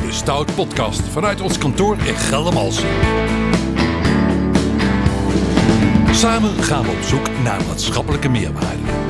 bij 0.00 0.06
de 0.06 0.12
Stout 0.12 0.54
Podcast 0.54 1.00
vanuit 1.00 1.40
ons 1.40 1.58
kantoor 1.58 1.96
in 2.04 2.14
Geldermalsen. 2.14 2.88
Samen 6.12 6.50
gaan 6.62 6.82
we 6.82 6.90
op 6.90 7.02
zoek 7.02 7.28
naar 7.42 7.60
maatschappelijke 7.66 8.28
meerwaarde. 8.28 9.03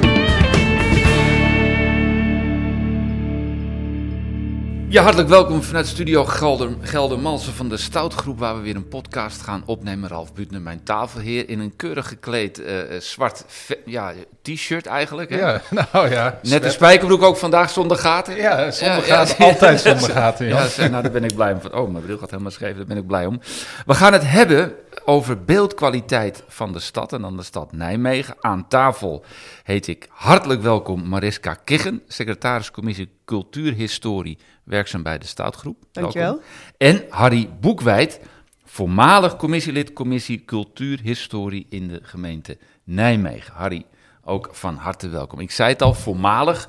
Ja, 4.88 5.02
hartelijk 5.02 5.28
welkom 5.28 5.62
vanuit 5.62 5.86
studio 5.86 6.24
Gelder, 6.24 6.70
Geldermalsen 6.80 7.52
van 7.52 7.68
de 7.68 7.76
Stoutgroep, 7.76 8.38
waar 8.38 8.56
we 8.56 8.62
weer 8.62 8.76
een 8.76 8.88
podcast 8.88 9.42
gaan 9.42 9.62
opnemen. 9.66 10.08
Ralf 10.08 10.34
Butner, 10.34 10.60
mijn 10.60 10.82
tafelheer, 10.82 11.48
in 11.48 11.58
een 11.60 11.76
keurig 11.76 12.08
gekleed 12.08 12.62
eh, 12.62 12.80
eh, 12.80 13.00
zwart 13.00 13.44
ja, 13.84 14.12
t-shirt 14.42 14.86
eigenlijk. 14.86 15.30
Hè? 15.30 15.38
Ja, 15.38 15.60
nou 15.92 16.10
ja. 16.10 16.38
Net 16.42 16.64
een 16.64 16.70
spijkerbroek 16.70 17.22
ook 17.22 17.36
vandaag 17.36 17.70
zonder 17.70 17.96
gaten. 17.96 18.36
Ja, 18.36 18.70
zonder 18.70 18.96
Ja, 18.96 19.06
ja. 19.06 19.24
gaten. 19.26 19.44
Altijd 19.44 19.80
zonder 19.80 20.10
gaten, 20.10 20.46
Ja, 20.48 20.66
nou, 20.76 21.02
daar 21.02 21.10
ben 21.10 21.24
ik 21.24 21.34
blij 21.34 21.52
om. 21.52 21.60
Oh, 21.72 21.90
mijn 21.90 22.04
bril 22.04 22.18
gaat 22.18 22.30
helemaal 22.30 22.52
scheef, 22.52 22.76
daar 22.76 22.86
ben 22.86 22.96
ik 22.96 23.06
blij 23.06 23.26
om. 23.26 23.40
We 23.86 23.94
gaan 23.94 24.12
het 24.12 24.30
hebben 24.30 24.74
over 25.04 25.44
beeldkwaliteit 25.44 26.44
van 26.48 26.72
de 26.72 26.78
stad 26.78 27.12
en 27.12 27.20
dan 27.20 27.36
de 27.36 27.42
stad 27.42 27.72
Nijmegen. 27.72 28.36
Aan 28.40 28.68
tafel 28.68 29.24
heet 29.62 29.86
ik 29.86 30.08
hartelijk 30.10 30.62
welkom 30.62 31.08
Mariska 31.08 31.54
Kiggen, 31.54 32.02
secretariscommissie 32.08 33.10
Cultuurhistorie, 33.24 34.38
werkzaam 34.64 35.02
bij 35.02 35.18
de 35.18 35.26
Stoutgroep. 35.26 35.84
Dankjewel. 35.92 36.28
Welkom. 36.28 36.44
En 36.76 37.04
Harry 37.08 37.50
Boekwijd, 37.60 38.20
voormalig 38.64 39.36
commissielid 39.36 39.92
commissie 39.92 40.44
Cultuurhistorie 40.44 41.66
in 41.68 41.88
de 41.88 42.00
gemeente 42.02 42.58
Nijmegen. 42.84 43.54
Harry, 43.54 43.86
ook 44.24 44.48
van 44.52 44.76
harte 44.76 45.08
welkom. 45.08 45.40
Ik 45.40 45.50
zei 45.50 45.68
het 45.68 45.82
al, 45.82 45.94
voormalig. 45.94 46.68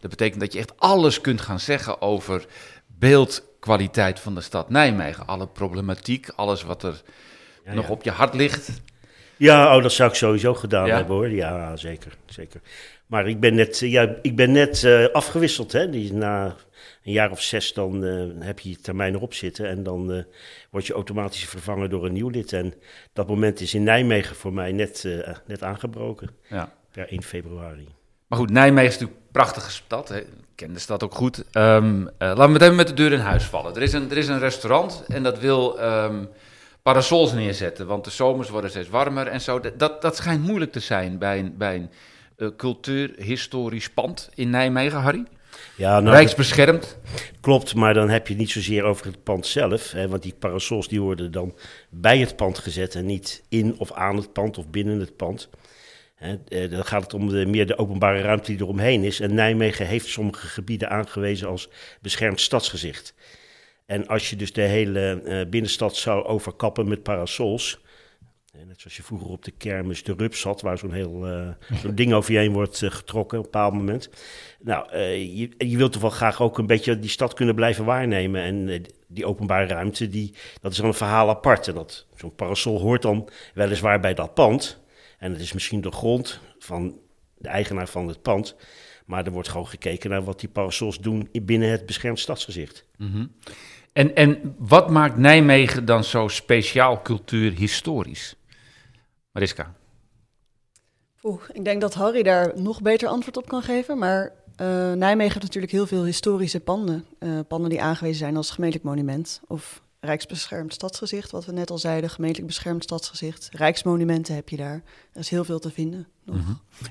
Dat 0.00 0.10
betekent 0.10 0.40
dat 0.40 0.52
je 0.52 0.58
echt 0.58 0.80
alles 0.80 1.20
kunt 1.20 1.40
gaan 1.40 1.60
zeggen 1.60 2.02
over 2.02 2.46
beeldkwaliteit 2.86 4.20
van 4.20 4.34
de 4.34 4.40
stad 4.40 4.70
Nijmegen. 4.70 5.26
Alle 5.26 5.46
problematiek, 5.46 6.28
alles 6.28 6.62
wat 6.62 6.82
er 6.82 7.02
nog 7.64 7.88
op 7.88 8.02
je 8.02 8.10
hart 8.10 8.34
ligt. 8.34 8.70
Ja, 9.36 9.76
oh, 9.76 9.82
dat 9.82 9.92
zou 9.92 10.10
ik 10.10 10.16
sowieso 10.16 10.54
gedaan 10.54 10.88
hebben 10.88 11.14
hoor. 11.14 11.30
Ja, 11.30 11.76
zeker, 11.76 12.16
zeker. 12.26 12.60
Maar 13.06 13.28
ik 13.28 13.40
ben 13.40 13.54
net, 13.54 13.78
ja, 13.78 14.14
ik 14.22 14.36
ben 14.36 14.52
net 14.52 14.84
eh, 14.84 15.06
afgewisseld. 15.06 15.72
Hè? 15.72 15.90
Die, 15.90 16.12
na 16.12 16.56
een 17.04 17.12
jaar 17.12 17.30
of 17.30 17.42
zes 17.42 17.72
dan 17.72 18.04
eh, 18.04 18.46
heb 18.46 18.58
je 18.58 18.68
je 18.68 18.76
termijn 18.76 19.14
erop 19.14 19.34
zitten. 19.34 19.68
En 19.68 19.82
dan 19.82 20.12
eh, 20.12 20.24
word 20.70 20.86
je 20.86 20.92
automatisch 20.92 21.44
vervangen 21.44 21.90
door 21.90 22.04
een 22.06 22.12
nieuw 22.12 22.28
lid. 22.28 22.52
En 22.52 22.74
dat 23.12 23.28
moment 23.28 23.60
is 23.60 23.74
in 23.74 23.82
Nijmegen 23.82 24.36
voor 24.36 24.52
mij 24.52 24.72
net, 24.72 25.08
net 25.46 25.62
aangebroken. 25.62 26.30
Ja. 26.48 26.72
Per 26.90 27.08
1 27.08 27.22
februari. 27.22 27.88
Maar 28.32 28.40
goed, 28.40 28.50
Nijmegen 28.50 28.88
is 28.88 28.92
natuurlijk 28.92 29.20
een 29.20 29.32
prachtige 29.32 29.70
stad. 29.70 30.08
Hè. 30.08 30.18
Ik 30.18 30.26
ken 30.54 30.72
de 30.72 30.78
stad 30.78 31.02
ook 31.02 31.14
goed. 31.14 31.44
Ehm, 31.52 32.06
eh, 32.06 32.12
laten 32.18 32.44
we 32.44 32.50
meteen 32.50 32.74
met 32.74 32.88
de 32.88 32.94
deur 32.94 33.12
in 33.12 33.18
huis 33.18 33.44
vallen. 33.44 33.74
Er 33.74 33.82
is 33.82 33.92
een, 33.92 34.10
er 34.10 34.16
is 34.16 34.28
een 34.28 34.38
restaurant 34.38 35.04
en 35.08 35.22
dat 35.22 35.38
wil 35.38 35.80
ehm, 35.80 36.24
parasols 36.82 37.32
neerzetten. 37.32 37.86
Want 37.86 38.04
de 38.04 38.10
zomers 38.10 38.48
worden 38.48 38.70
steeds 38.70 38.88
warmer 38.88 39.26
en 39.26 39.40
zo. 39.40 39.60
Dat- 39.76 40.02
Dat, 40.02 40.16
schijnt 40.16 40.42
moeilijk 40.46 40.72
te 40.72 40.80
zijn 40.80 41.18
bij 41.18 41.38
een, 41.38 41.56
bij 41.56 41.74
een 41.74 41.90
eh, 42.36 42.48
cultuurhistorisch 42.56 43.90
pand 43.90 44.30
in 44.34 44.50
Nijmegen, 44.50 44.98
Harry. 45.00 45.24
Ja, 45.76 46.00
nou, 46.00 46.16
Rijksbeschermd. 46.16 46.98
Klopt, 47.40 47.74
maar 47.74 47.94
dan 47.94 48.08
heb 48.08 48.26
je 48.26 48.32
het 48.32 48.42
niet 48.42 48.50
zozeer 48.50 48.82
over 48.84 49.06
het 49.06 49.22
pand 49.22 49.46
zelf. 49.46 49.90
Hè, 49.92 50.08
want 50.08 50.22
die 50.22 50.34
parasols 50.38 50.88
die 50.88 51.00
worden 51.00 51.30
dan 51.32 51.54
bij 51.90 52.18
het 52.18 52.36
pand 52.36 52.58
gezet 52.58 52.94
en 52.94 53.06
niet 53.06 53.42
in 53.48 53.74
of 53.78 53.92
aan 53.92 54.16
het 54.16 54.32
pand 54.32 54.58
of 54.58 54.68
binnen 54.68 55.00
het 55.00 55.16
pand. 55.16 55.48
Hè, 56.14 56.36
eh, 56.48 56.70
dan 56.70 56.84
gaat 56.84 57.02
het 57.02 57.14
om 57.14 57.28
de, 57.28 57.46
meer 57.46 57.66
de 57.66 57.78
openbare 57.78 58.20
ruimte 58.20 58.50
die 58.52 58.60
eromheen 58.60 59.04
is. 59.04 59.20
En 59.20 59.34
Nijmegen 59.34 59.86
heeft 59.86 60.06
sommige 60.06 60.46
gebieden 60.46 60.90
aangewezen 60.90 61.48
als 61.48 61.68
beschermd 62.00 62.40
stadsgezicht. 62.40 63.14
En 63.92 64.06
als 64.06 64.30
je 64.30 64.36
dus 64.36 64.52
de 64.52 64.62
hele 64.62 65.22
eh, 65.24 65.48
binnenstad 65.48 65.96
zou 65.96 66.24
overkappen 66.24 66.88
met 66.88 67.02
parasols... 67.02 67.80
Net 68.66 68.80
zoals 68.80 68.96
je 68.96 69.02
vroeger 69.02 69.28
op 69.28 69.44
de 69.44 69.50
kermis 69.50 70.02
de 70.02 70.14
rups 70.16 70.42
had, 70.42 70.60
waar 70.60 70.78
zo'n 70.78 70.92
heel 70.92 71.26
eh, 71.26 71.48
zo'n 71.82 71.94
ding 71.94 72.12
over 72.12 72.32
je 72.32 72.38
heen 72.38 72.52
wordt 72.52 72.82
eh, 72.82 72.90
getrokken 72.90 73.38
op 73.38 73.44
een 73.44 73.50
bepaald 73.50 73.74
moment. 73.74 74.10
Nou, 74.60 74.96
je, 74.98 75.50
je 75.58 75.76
wilt 75.76 75.92
toch 75.92 76.00
wel 76.00 76.10
graag 76.10 76.42
ook 76.42 76.58
een 76.58 76.66
beetje 76.66 76.98
die 76.98 77.10
stad 77.10 77.34
kunnen 77.34 77.54
blijven 77.54 77.84
waarnemen. 77.84 78.42
En 78.42 78.84
die 79.06 79.26
openbare 79.26 79.66
ruimte, 79.66 80.08
die, 80.08 80.34
dat 80.60 80.72
is 80.72 80.76
dan 80.78 80.86
een 80.86 80.94
verhaal 80.94 81.28
apart. 81.28 81.68
En 81.68 81.74
dat, 81.74 82.06
zo'n 82.14 82.34
parasol 82.34 82.80
hoort 82.80 83.02
dan 83.02 83.28
weliswaar 83.54 84.00
bij 84.00 84.14
dat 84.14 84.34
pand. 84.34 84.80
En 85.18 85.32
het 85.32 85.40
is 85.40 85.52
misschien 85.52 85.80
de 85.80 85.92
grond 85.92 86.40
van 86.58 86.98
de 87.38 87.48
eigenaar 87.48 87.88
van 87.88 88.08
het 88.08 88.22
pand. 88.22 88.56
Maar 89.06 89.24
er 89.26 89.32
wordt 89.32 89.48
gewoon 89.48 89.68
gekeken 89.68 90.10
naar 90.10 90.24
wat 90.24 90.40
die 90.40 90.48
parasols 90.48 90.98
doen 90.98 91.28
in- 91.32 91.44
binnen 91.44 91.70
het 91.70 91.86
beschermd 91.86 92.18
stadsgezicht. 92.18 92.86
En, 93.92 94.14
en 94.14 94.54
wat 94.58 94.90
maakt 94.90 95.16
Nijmegen 95.16 95.84
dan 95.84 96.04
zo 96.04 96.28
speciaal 96.28 97.02
cultuurhistorisch? 97.02 98.36
Mariska. 99.32 99.74
Oeh, 101.22 101.42
ik 101.52 101.64
denk 101.64 101.80
dat 101.80 101.94
Harry 101.94 102.22
daar 102.22 102.52
nog 102.60 102.82
beter 102.82 103.08
antwoord 103.08 103.36
op 103.36 103.48
kan 103.48 103.62
geven. 103.62 103.98
Maar 103.98 104.32
eh, 104.56 104.66
Nijmegen 104.92 105.32
heeft 105.32 105.42
natuurlijk 105.42 105.72
heel 105.72 105.86
veel 105.86 106.04
historische 106.04 106.60
panden. 106.60 107.04
Eh, 107.18 107.38
panden 107.48 107.70
die 107.70 107.82
aangewezen 107.82 108.18
zijn 108.18 108.36
als 108.36 108.50
gemeentelijk 108.50 108.88
monument. 108.88 109.40
Of 109.46 109.82
Rijksbeschermd 110.00 110.72
stadsgezicht, 110.72 111.30
wat 111.30 111.44
we 111.44 111.52
net 111.52 111.70
al 111.70 111.78
zeiden. 111.78 112.10
Gemeentelijk 112.10 112.48
beschermd 112.48 112.82
stadsgezicht. 112.82 113.48
Rijksmonumenten 113.52 114.34
heb 114.34 114.48
je 114.48 114.56
daar. 114.56 114.82
Er 115.12 115.20
is 115.20 115.28
heel 115.28 115.44
veel 115.44 115.58
te 115.58 115.70
vinden. 115.70 116.08
Nog. 116.24 116.36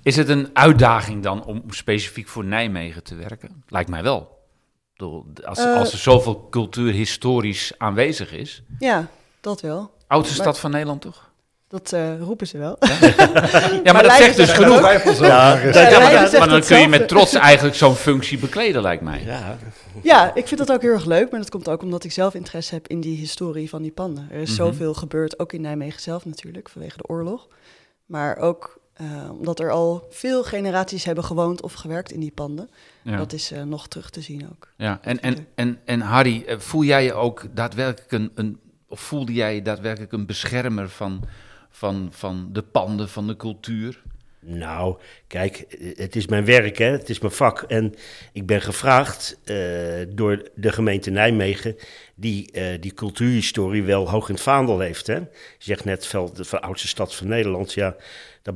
Is 0.03 0.15
het 0.15 0.29
een 0.29 0.49
uitdaging 0.53 1.23
dan 1.23 1.45
om 1.45 1.63
specifiek 1.69 2.27
voor 2.27 2.45
Nijmegen 2.45 3.03
te 3.03 3.15
werken? 3.15 3.63
Lijkt 3.67 3.89
mij 3.89 4.03
wel. 4.03 4.40
Ik 5.01 5.07
bedoel, 5.07 5.25
Als, 5.49 5.59
Eh, 5.59 5.75
als 5.77 5.91
er 5.91 5.97
zoveel 5.97 6.47
cultuur 6.49 6.93
historisch 6.93 7.71
aanwezig 7.77 8.31
is. 8.33 8.63
Ja, 8.79 9.07
dat 9.41 9.61
wel. 9.61 9.91
Oudste 10.07 10.35
Maar- 10.35 10.45
stad 10.45 10.59
van 10.59 10.71
Nederland, 10.71 11.01
toch? 11.01 11.29
Dat 11.67 11.91
eh, 11.93 12.19
roepen 12.19 12.47
ze 12.47 12.57
wel. 12.57 12.77
Ja, 13.83 13.93
maar, 13.93 14.03
dat 14.03 14.11
zegt 14.11 14.35
dus 14.35 14.51
genoeg. 14.51 14.81
Ja, 14.81 14.91
Ja, 14.91 15.99
maar, 15.99 16.11
dan- 16.11 16.27
zegt 16.27 16.39
maar 16.39 16.49
dan 16.49 16.61
kun 16.61 16.79
je 16.79 16.87
met 16.87 17.07
trots 17.07 17.33
eigenlijk 17.33 17.75
zo'n 17.75 17.95
functie 17.95 18.37
bekleden, 18.37 18.81
lijkt 18.81 19.03
mij. 19.03 19.23
Ja, 19.25 19.57
Ja, 20.03 20.35
ik 20.35 20.47
vind 20.47 20.59
dat 20.59 20.71
ook 20.71 20.81
heel 20.81 20.91
erg 20.91 21.05
leuk. 21.05 21.31
Maar 21.31 21.39
dat 21.39 21.49
komt 21.49 21.69
ook 21.69 21.81
omdat 21.81 22.03
ik 22.03 22.11
zelf 22.11 22.33
interesse 22.33 22.73
heb 22.73 22.87
in 22.87 23.01
die 23.01 23.17
historie 23.17 23.69
van 23.69 23.81
die 23.81 23.91
panden. 23.91 24.27
Er 24.31 24.39
is 24.41 24.47
Mhm. 24.47 24.57
zoveel 24.57 24.93
gebeurd, 24.93 25.39
ook 25.39 25.53
in 25.53 25.61
Nijmegen 25.61 26.01
zelf 26.01 26.25
natuurlijk, 26.25 26.69
vanwege 26.69 26.97
de 26.97 27.07
oorlog. 27.07 27.47
Maar 28.05 28.37
ook 28.37 28.79
eh, 29.01 29.31
omdat 29.31 29.59
er 29.59 29.71
al 29.71 30.07
veel 30.09 30.43
generaties 30.43 31.03
hebben 31.03 31.23
gewoond 31.23 31.61
of 31.61 31.73
gewerkt 31.73 32.11
in 32.11 32.19
die 32.19 32.31
panden. 32.31 32.69
Ja. 33.01 33.17
Dat 33.17 33.33
is 33.33 33.51
eh, 33.51 33.63
nog 33.63 33.87
terug 33.87 34.09
te 34.09 34.21
zien 34.21 34.49
ook. 34.51 34.67
Ja, 34.77 34.99
en, 35.01 35.21
en, 35.21 35.47
en, 35.55 35.79
en 35.85 36.01
Harry, 36.01 36.43
eh, 36.47 36.59
voel 36.59 36.83
jij 36.83 37.03
je 37.03 37.13
ook 37.13 37.45
daadwerkelijk 37.53 38.11
een, 38.11 38.31
een 38.35 38.59
of 38.87 38.99
voelde 38.99 39.33
jij 39.33 39.55
je 39.55 39.61
daadwerkelijk 39.61 40.11
een 40.11 40.25
beschermer 40.25 40.89
van, 40.89 41.23
van, 41.69 42.07
van 42.11 42.49
de 42.51 42.61
panden, 42.61 43.09
van 43.09 43.27
de 43.27 43.35
cultuur? 43.35 44.01
Nou, 44.41 44.97
kijk, 45.27 45.57
eh, 45.57 45.97
het 45.97 46.15
is 46.15 46.27
mijn 46.27 46.45
werk, 46.45 46.77
hè? 46.77 46.91
het 46.91 47.09
is 47.09 47.19
mijn 47.19 47.33
vak. 47.33 47.61
En 47.61 47.95
ik 48.33 48.45
ben 48.45 48.61
gevraagd 48.61 49.39
eh, 49.43 49.55
door 50.09 50.49
de 50.55 50.71
gemeente 50.71 51.09
Nijmegen, 51.09 51.75
die 52.15 52.51
die, 52.51 52.79
die 52.79 52.93
cultuurhistorie 52.93 53.83
wel 53.83 54.09
hoog 54.09 54.27
in 54.27 54.33
het 54.33 54.43
vaandel 54.43 54.79
heeft. 54.79 55.07
Hè? 55.07 55.15
Je 55.15 55.27
zegt 55.57 55.85
net, 55.85 56.07
veel, 56.07 56.33
de 56.33 56.61
oudste 56.61 56.87
stad 56.87 57.15
van 57.15 57.27
Nederland, 57.27 57.73
ja, 57.73 57.95
daar 58.41 58.55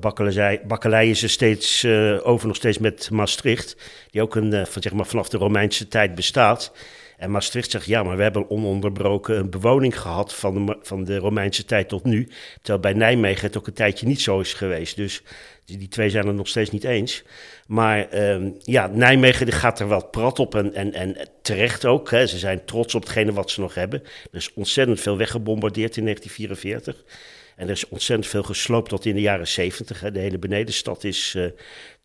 bakkeleien, 0.68 1.16
ze 1.16 1.28
steeds 1.28 1.84
eh, 1.84 2.28
over, 2.28 2.48
nog 2.48 2.56
steeds 2.56 2.78
met 2.78 3.10
Maastricht, 3.12 3.78
die 4.12 4.22
ook 4.22 4.36
een, 4.36 4.54
eh, 4.54 4.66
van, 4.66 4.82
zeg 4.82 4.94
maar, 4.94 5.06
vanaf 5.06 5.30
de 5.30 5.38
Romeinse 5.38 5.88
tijd 5.88 6.16
bestaat. 6.16 6.72
En 7.18 7.32
Maastricht 7.32 7.72
zegt, 7.72 7.86
ja, 7.86 8.04
maar 8.04 8.18
we 8.18 8.24
hebben 8.24 8.50
ononderbroken 8.50 9.38
een 9.38 9.50
bewoning 9.50 10.02
gehad 10.02 10.34
van 10.34 10.66
de, 10.66 10.78
van 10.82 11.04
de 11.04 11.18
Romeinse 11.18 11.66
tijd 11.66 11.90
tot 11.90 12.04
nu. 12.04 12.28
Terwijl 12.56 12.80
bij 12.80 12.94
Nijmegen 12.94 13.48
het 13.48 13.58
ook 13.58 13.68
een 13.68 13.74
tijdje 13.74 14.08
niet 14.08 14.22
zo 14.22 14.40
is 14.40 14.54
geweest. 14.54 14.96
Dus 14.96 15.24
die 15.66 15.88
twee 15.88 16.10
zijn 16.10 16.28
het 16.28 16.36
nog 16.36 16.48
steeds 16.48 16.70
niet 16.70 16.84
eens. 16.84 17.24
Maar 17.68 18.10
ehm, 18.10 18.50
ja, 18.60 18.88
Nijmegen 18.88 19.52
gaat 19.52 19.80
er 19.80 19.88
wel 19.88 20.06
prat 20.06 20.40
op 20.40 20.56
en, 20.56 20.74
en, 20.74 20.94
en 20.94 21.16
terecht 21.42 21.86
ook. 21.86 22.12
Hè. 22.12 22.28
Ze 22.28 22.38
zijn 22.38 22.66
trots 22.66 22.96
op 22.96 23.02
hetgene 23.02 23.34
wat 23.34 23.52
ze 23.52 23.62
nog 23.62 23.74
hebben. 23.74 24.02
Er 24.04 24.38
is 24.38 24.54
ontzettend 24.54 25.00
veel 25.00 25.18
weggebombardeerd 25.18 25.98
in 25.98 26.04
1944. 26.04 27.04
En 27.56 27.66
er 27.66 27.74
is 27.74 27.88
ontzettend 27.88 28.30
veel 28.30 28.44
gesloopt 28.44 28.90
tot 28.90 29.06
in 29.06 29.16
de 29.16 29.22
jaren 29.22 29.48
70. 29.48 30.00
Hè. 30.00 30.12
De 30.12 30.20
hele 30.20 30.40
benedenstad 30.40 31.04
is 31.04 31.34
eh, 31.36 31.46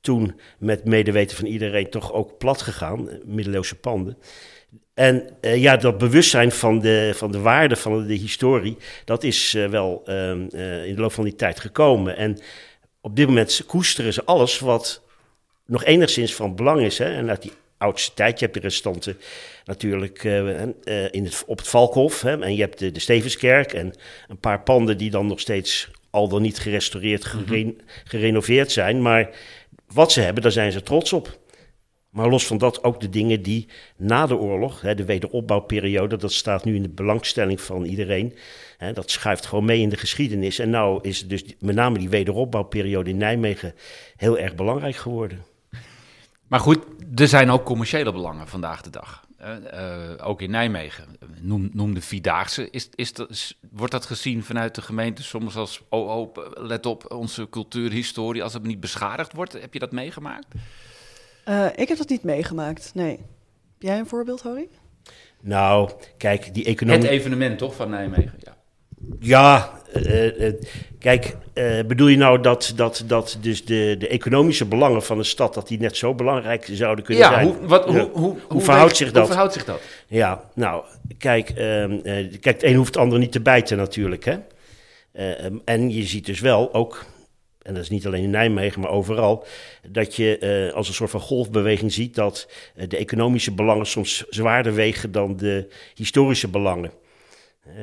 toen 0.00 0.40
met 0.58 0.84
medeweten 0.84 1.36
van 1.36 1.46
iedereen 1.46 1.90
toch 1.90 2.12
ook 2.12 2.38
plat 2.38 2.62
gegaan. 2.62 3.10
eh, 3.10 3.16
Middeleeuwse 3.24 3.74
panden. 3.76 4.18
En 4.94 5.28
eh, 5.40 5.62
ja, 5.62 5.76
dat 5.76 5.98
bewustzijn 5.98 6.52
van 6.52 6.78
de, 6.80 7.12
van 7.14 7.32
de 7.32 7.40
waarde 7.40 7.76
van 7.76 8.06
de 8.06 8.14
historie, 8.14 8.76
dat 9.04 9.24
is 9.24 9.52
wel 9.52 10.02
ehm, 10.04 10.46
eh, 10.52 10.86
in 10.86 10.94
de 10.94 11.00
loop 11.00 11.12
van 11.12 11.24
die 11.24 11.34
tijd 11.34 11.60
gekomen. 11.60 12.16
En 12.16 12.38
op 13.00 13.16
dit 13.16 13.26
moment 13.26 13.62
koesteren 13.66 14.12
ze 14.12 14.24
alles 14.24 14.58
wat 14.58 15.02
nog 15.66 15.84
enigszins 15.84 16.34
van 16.34 16.56
belang 16.56 16.80
is. 16.80 16.98
Hè? 16.98 17.14
En 17.14 17.28
uit 17.28 17.42
die 17.42 17.52
oudste 17.78 18.14
tijd, 18.14 18.38
je 18.38 18.44
hebt 18.44 18.56
de 18.56 18.62
restanten 18.62 19.18
natuurlijk 19.64 20.24
eh, 20.24 20.62
eh, 20.62 20.68
in 21.10 21.24
het, 21.24 21.42
op 21.46 21.58
het 21.58 21.68
Valkhof. 21.68 22.20
Hè? 22.20 22.40
En 22.40 22.54
je 22.54 22.60
hebt 22.60 22.78
de, 22.78 22.92
de 22.92 23.00
Stevenskerk 23.00 23.72
en 23.72 23.94
een 24.28 24.38
paar 24.38 24.62
panden 24.62 24.98
die 24.98 25.10
dan 25.10 25.26
nog 25.26 25.40
steeds 25.40 25.90
al 26.10 26.28
dan 26.28 26.42
niet 26.42 26.58
gerestaureerd, 26.58 27.24
gere- 27.24 27.74
gerenoveerd 28.04 28.72
zijn. 28.72 29.02
Maar 29.02 29.30
wat 29.92 30.12
ze 30.12 30.20
hebben, 30.20 30.42
daar 30.42 30.52
zijn 30.52 30.72
ze 30.72 30.82
trots 30.82 31.12
op. 31.12 31.38
Maar 32.10 32.28
los 32.28 32.46
van 32.46 32.58
dat 32.58 32.84
ook 32.84 33.00
de 33.00 33.08
dingen 33.08 33.42
die 33.42 33.68
na 33.96 34.26
de 34.26 34.36
oorlog, 34.36 34.80
hè, 34.80 34.94
de 34.94 35.04
wederopbouwperiode, 35.04 36.16
dat 36.16 36.32
staat 36.32 36.64
nu 36.64 36.74
in 36.74 36.82
de 36.82 36.88
belangstelling 36.88 37.60
van 37.60 37.84
iedereen. 37.84 38.34
Hè, 38.76 38.92
dat 38.92 39.10
schuift 39.10 39.46
gewoon 39.46 39.64
mee 39.64 39.80
in 39.80 39.88
de 39.88 39.96
geschiedenis. 39.96 40.58
En 40.58 40.70
nou 40.70 40.98
is 41.02 41.28
dus 41.28 41.44
met 41.58 41.74
name 41.74 41.98
die 41.98 42.08
wederopbouwperiode 42.08 43.10
in 43.10 43.16
Nijmegen 43.16 43.74
heel 44.16 44.38
erg 44.38 44.54
belangrijk 44.54 44.96
geworden. 44.96 45.44
Maar 46.46 46.60
goed, 46.60 46.78
er 47.14 47.28
zijn 47.28 47.50
ook 47.50 47.64
commerciële 47.64 48.12
belangen 48.12 48.48
vandaag 48.48 48.82
de 48.82 48.90
dag. 48.90 49.28
Uh, 49.40 50.28
ook 50.28 50.42
in 50.42 50.50
Nijmegen. 50.50 51.04
Noem, 51.40 51.70
noem 51.72 51.94
de 51.94 52.00
Vierdaagse. 52.00 52.70
Is, 52.70 52.88
is 52.94 53.12
dat, 53.12 53.54
wordt 53.70 53.92
dat 53.92 54.06
gezien 54.06 54.44
vanuit 54.44 54.74
de 54.74 54.82
gemeente 54.82 55.22
soms 55.22 55.56
als... 55.56 55.80
Oh, 55.88 56.16
oh, 56.16 56.36
let 56.54 56.86
op, 56.86 57.12
onze 57.12 57.48
cultuur, 57.50 57.90
historie, 57.90 58.42
als 58.42 58.52
het 58.52 58.62
niet 58.62 58.80
beschadigd 58.80 59.32
wordt? 59.32 59.52
Heb 59.52 59.72
je 59.72 59.78
dat 59.78 59.92
meegemaakt? 59.92 60.46
Uh, 61.48 61.66
ik 61.74 61.88
heb 61.88 61.98
dat 61.98 62.08
niet 62.08 62.22
meegemaakt, 62.22 62.90
nee. 62.94 63.10
Heb 63.10 63.88
jij 63.88 63.98
een 63.98 64.06
voorbeeld, 64.06 64.42
Harry? 64.42 64.68
Nou, 65.40 65.90
kijk, 66.16 66.54
die 66.54 66.64
economie... 66.64 67.02
Het 67.02 67.10
evenement 67.10 67.58
toch 67.58 67.74
van 67.74 67.90
Nijmegen, 67.90 68.38
ja. 68.38 68.56
Ja, 69.20 69.70
uh, 69.96 70.40
uh, 70.40 70.52
kijk, 70.98 71.36
bedoel 71.86 72.08
je 72.08 72.16
nou 72.16 72.40
dat, 72.40 72.72
dat, 72.76 73.04
dat 73.06 73.38
dus 73.40 73.64
de, 73.64 73.96
de 73.98 74.08
economische 74.08 74.64
belangen 74.64 75.02
van 75.02 75.18
een 75.18 75.24
stad... 75.24 75.54
dat 75.54 75.68
die 75.68 75.78
net 75.78 75.96
zo 75.96 76.14
belangrijk 76.14 76.68
zouden 76.72 77.04
kunnen 77.04 77.24
ja, 77.24 77.32
zijn? 77.32 77.46
Hoe, 77.46 77.66
wat, 77.66 77.84
hoe, 77.84 78.10
hoe, 78.12 78.36
hoe, 78.48 78.60
verhoudt 78.60 78.96
zich 78.96 79.12
dat? 79.12 79.16
Hoe 79.16 79.26
verhoudt 79.26 79.52
zich 79.52 79.64
dat? 79.64 79.80
Ja, 80.06 80.44
nou, 80.54 80.84
kijk, 81.18 81.50
ehm, 81.50 82.00
kijk 82.40 82.44
het 82.44 82.62
een 82.62 82.74
hoeft 82.74 82.94
het 82.94 83.02
ander 83.02 83.18
niet 83.18 83.32
te 83.32 83.40
bijten 83.40 83.76
natuurlijk, 83.76 84.24
hè. 84.24 84.36
Ehm, 85.12 85.56
en 85.64 85.90
je 85.90 86.02
ziet 86.02 86.26
dus 86.26 86.40
wel 86.40 86.74
ook 86.74 87.04
en 87.70 87.76
dat 87.76 87.84
is 87.84 87.90
niet 87.90 88.06
alleen 88.06 88.22
in 88.22 88.30
Nijmegen, 88.30 88.80
maar 88.80 88.90
overal, 88.90 89.44
dat 89.88 90.16
je 90.16 90.66
uh, 90.68 90.74
als 90.74 90.88
een 90.88 90.94
soort 90.94 91.10
van 91.10 91.20
golfbeweging 91.20 91.92
ziet 91.92 92.14
dat 92.14 92.48
uh, 92.76 92.88
de 92.88 92.96
economische 92.96 93.52
belangen 93.52 93.86
soms 93.86 94.24
zwaarder 94.28 94.74
wegen 94.74 95.12
dan 95.12 95.36
de 95.36 95.68
historische 95.94 96.48
belangen. 96.48 96.90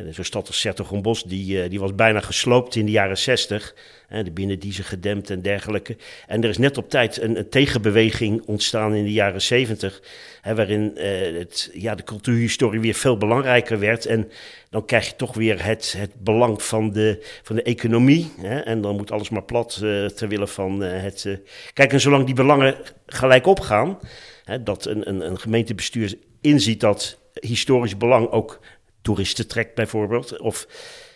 Zo'n 0.09 0.23
stad 0.23 0.47
als 0.47 0.59
Sertogenbos, 0.59 1.23
die, 1.23 1.69
die 1.69 1.79
was 1.79 1.95
bijna 1.95 2.19
gesloopt 2.19 2.75
in 2.75 2.85
de 2.85 2.91
jaren 2.91 3.17
zestig. 3.17 3.75
De 4.23 4.31
binnendiezen 4.31 4.83
gedempt 4.83 5.29
en 5.29 5.41
dergelijke. 5.41 5.97
En 6.27 6.43
er 6.43 6.49
is 6.49 6.57
net 6.57 6.77
op 6.77 6.89
tijd 6.89 7.21
een, 7.21 7.37
een 7.37 7.49
tegenbeweging 7.49 8.41
ontstaan 8.45 8.95
in 8.95 9.03
de 9.03 9.11
jaren 9.11 9.41
zeventig. 9.41 10.01
Waarin 10.43 10.91
het, 11.37 11.69
ja, 11.73 11.95
de 11.95 12.03
cultuurhistorie 12.03 12.79
weer 12.79 12.93
veel 12.93 13.17
belangrijker 13.17 13.79
werd. 13.79 14.05
En 14.05 14.31
dan 14.69 14.85
krijg 14.85 15.07
je 15.07 15.15
toch 15.15 15.33
weer 15.33 15.65
het, 15.65 15.93
het 15.97 16.13
belang 16.23 16.63
van 16.63 16.91
de, 16.91 17.39
van 17.43 17.55
de 17.55 17.63
economie. 17.63 18.31
Hè? 18.41 18.59
En 18.59 18.81
dan 18.81 18.95
moet 18.95 19.11
alles 19.11 19.29
maar 19.29 19.43
plat 19.43 19.79
uh, 19.83 20.05
ter 20.05 20.47
van 20.47 20.79
het. 20.81 21.23
Uh... 21.23 21.37
Kijk, 21.73 21.93
en 21.93 22.01
zolang 22.01 22.25
die 22.25 22.35
belangen 22.35 22.75
gelijk 23.05 23.45
opgaan, 23.45 23.99
hè, 24.43 24.63
dat 24.63 24.85
een, 24.85 25.09
een, 25.09 25.27
een 25.27 25.39
gemeentebestuur 25.39 26.17
inziet 26.41 26.79
dat 26.79 27.19
historisch 27.39 27.97
belang 27.97 28.29
ook 28.29 28.59
toeristen 29.07 29.47
trekt, 29.47 29.75
bijvoorbeeld. 29.75 30.39
Of, 30.39 30.67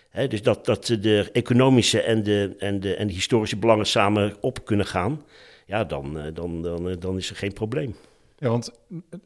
hè, 0.10 0.28
dus 0.28 0.42
dat, 0.42 0.66
dat 0.66 0.86
de 0.86 1.30
economische 1.32 2.02
en 2.02 2.24
de, 2.24 2.56
en, 2.60 2.80
de, 2.80 2.96
en 2.96 3.08
de 3.08 3.14
historische 3.14 3.58
belangen 3.58 3.86
samen 3.86 4.36
op 4.42 4.66
kunnen 4.66 4.86
gaan. 4.86 5.22
Ja, 5.66 5.84
dan, 5.84 6.32
dan, 6.34 6.62
dan, 6.62 6.96
dan 7.00 7.18
is 7.18 7.30
er 7.30 7.36
geen 7.36 7.54
probleem. 7.54 7.96
Ja, 8.38 8.50
want 8.50 8.72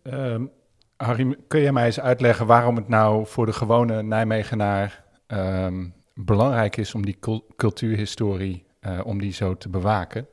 ehm, 0.03 0.45
Harry, 0.95 1.35
kun 1.47 1.61
jij 1.61 1.71
mij 1.71 1.85
eens 1.85 1.99
uitleggen 1.99 2.45
waarom 2.45 2.75
het 2.75 2.87
nou 2.87 3.27
voor 3.27 3.45
de 3.45 3.53
gewone 3.53 4.03
Nijmegenaar 4.03 5.03
um, 5.27 5.93
belangrijk 6.13 6.77
is 6.77 6.93
om 6.93 7.05
die 7.05 7.17
cultuurhistorie, 7.55 8.65
uh, 8.81 8.99
om 9.03 9.19
die 9.19 9.33
zo 9.33 9.57
te 9.57 9.69
bewaken? 9.69 10.27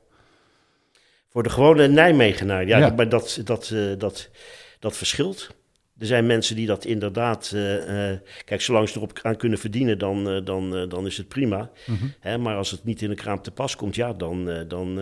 Voor 1.28 1.42
de 1.42 1.50
gewone 1.50 1.88
Nijmegenaar, 1.88 2.66
ja, 2.66 2.78
ja. 2.78 2.90
maar 2.90 3.08
dat, 3.08 3.40
dat, 3.44 3.70
uh, 3.72 3.98
dat, 3.98 4.30
dat 4.78 4.96
verschilt. 4.96 5.54
Er 6.02 6.08
zijn 6.08 6.26
mensen 6.26 6.56
die 6.56 6.66
dat 6.66 6.84
inderdaad. 6.84 7.52
Uh, 7.54 8.10
uh, 8.10 8.18
kijk, 8.44 8.60
zolang 8.60 8.88
ze 8.88 8.96
erop 8.96 9.18
aan 9.22 9.36
kunnen 9.36 9.58
verdienen, 9.58 9.98
dan, 9.98 10.28
uh, 10.28 10.44
dan, 10.44 10.88
dan 10.88 11.06
is 11.06 11.16
het 11.16 11.28
prima. 11.28 11.70
Mm 11.86 11.96
-hmm. 11.96 12.12
Hè, 12.20 12.38
maar 12.38 12.56
als 12.56 12.70
het 12.70 12.84
niet 12.84 13.02
in 13.02 13.08
de 13.08 13.14
kraam 13.14 13.42
te 13.42 13.50
pas 13.50 13.76
komt, 13.76 13.94
ja, 13.94 14.12
dan. 14.12 14.64
dan 14.68 15.00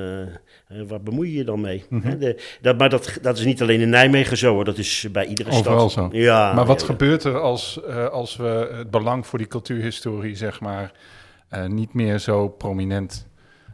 waar 0.88 1.02
bemoei 1.02 1.30
je 1.30 1.36
je 1.36 1.44
dan 1.44 1.60
mee? 1.60 1.84
Mm 1.88 2.02
-hmm. 2.02 2.18
de, 2.18 2.56
dat, 2.60 2.78
maar 2.78 2.88
dat, 2.88 3.18
dat 3.22 3.38
is 3.38 3.44
niet 3.44 3.62
alleen 3.62 3.80
in 3.80 3.88
Nijmegen 3.88 4.36
zo, 4.36 4.52
hoor. 4.52 4.64
dat 4.64 4.78
is 4.78 5.06
bij 5.12 5.26
iedere 5.26 5.50
Overal 5.50 5.90
stad. 5.90 6.10
zo. 6.12 6.18
Ja, 6.18 6.52
maar 6.52 6.66
wat 6.66 6.80
ja, 6.80 6.86
gebeurt 6.86 7.24
er 7.24 7.40
als, 7.40 7.84
als 8.10 8.36
we 8.36 8.70
het 8.72 8.90
belang 8.90 9.26
voor 9.26 9.38
die 9.38 9.48
cultuurhistorie, 9.48 10.36
zeg 10.36 10.60
maar, 10.60 10.92
niet 11.66 11.94
meer 11.94 12.18
zo 12.18 12.48
prominent 12.48 13.26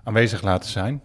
aanwezig 0.05 0.43
laten 0.43 0.71
zijn? 0.71 1.03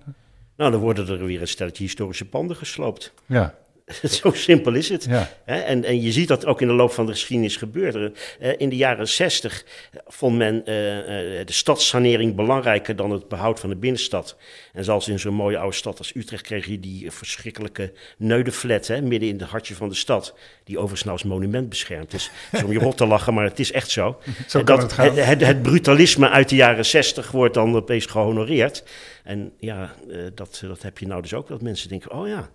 Nou, 0.62 0.72
dan 0.72 0.82
worden 0.82 1.08
er 1.08 1.26
weer 1.26 1.42
een 1.42 1.48
stelletje 1.48 1.84
historische 1.84 2.30
panden 2.30 2.56
gesloopt. 2.56 3.14
Ja. 3.26 3.56
Zo 4.22 4.32
simpel 4.32 4.74
is 4.74 4.90
het. 4.90 5.04
Ja. 5.04 5.30
En, 5.46 5.84
en 5.84 6.02
je 6.02 6.12
ziet 6.12 6.28
dat 6.28 6.46
ook 6.46 6.62
in 6.62 6.68
de 6.68 6.74
loop 6.74 6.92
van 6.92 7.06
de 7.06 7.12
geschiedenis 7.12 7.58
gebeuren. 7.58 8.16
In 8.58 8.70
de 8.70 8.76
jaren 8.76 9.08
zestig 9.08 9.66
vond 10.08 10.38
men 10.38 10.64
de 10.66 11.44
stadssanering 11.46 12.36
belangrijker 12.36 12.96
dan 12.96 13.12
het 13.12 13.28
behoud 13.28 13.60
van 13.60 13.70
de 13.70 13.76
binnenstad. 13.76 14.36
En 14.74 14.84
zelfs 14.84 15.08
in 15.08 15.20
zo'n 15.20 15.34
mooie 15.34 15.58
oude 15.58 15.76
stad 15.76 15.98
als 15.98 16.16
Utrecht 16.16 16.44
kreeg 16.44 16.66
je 16.66 16.80
die 16.80 17.12
verschrikkelijke 17.12 17.94
Neudenflat, 18.18 18.88
hè, 18.88 19.02
midden 19.02 19.30
in 19.30 19.40
het 19.40 19.50
hartje 19.50 19.76
van 19.76 19.90
de 19.90 19.96
stad. 19.96 20.36
Die 20.64 20.78
overigens 20.78 21.04
nou 21.04 21.18
als 21.18 21.28
monument 21.28 21.70
beschermd 21.70 22.14
is. 22.14 22.32
Is 22.52 22.64
om 22.64 22.72
je 22.72 22.80
rot 22.80 22.98
te 22.98 23.06
lachen, 23.06 23.34
maar 23.34 23.44
het 23.44 23.60
is 23.60 23.72
echt 23.72 23.90
zo. 23.90 24.22
zo 24.48 24.64
dat, 24.64 24.82
het, 24.82 24.94
gaan. 24.94 25.18
Het, 25.18 25.42
het, 25.46 25.62
brutalisme 25.62 26.30
uit 26.30 26.50
de 26.50 26.56
jaren 26.56 26.86
zestig 26.86 27.32
wordt 27.32 27.54
dan 27.54 27.76
opeens 27.76 28.06
gehonoreerd. 28.06 28.84
En 29.24 29.54
ja, 29.60 29.96
dat, 30.34 30.62
dat 30.68 30.82
heb 30.82 30.98
je 30.98 31.08
nou 31.08 31.22
dus 31.22 31.34
ook, 31.34 31.48
dat 31.48 31.62
mensen 31.62 31.90
denken, 31.90 32.12
oh 32.12 32.28
ja... 32.28 32.50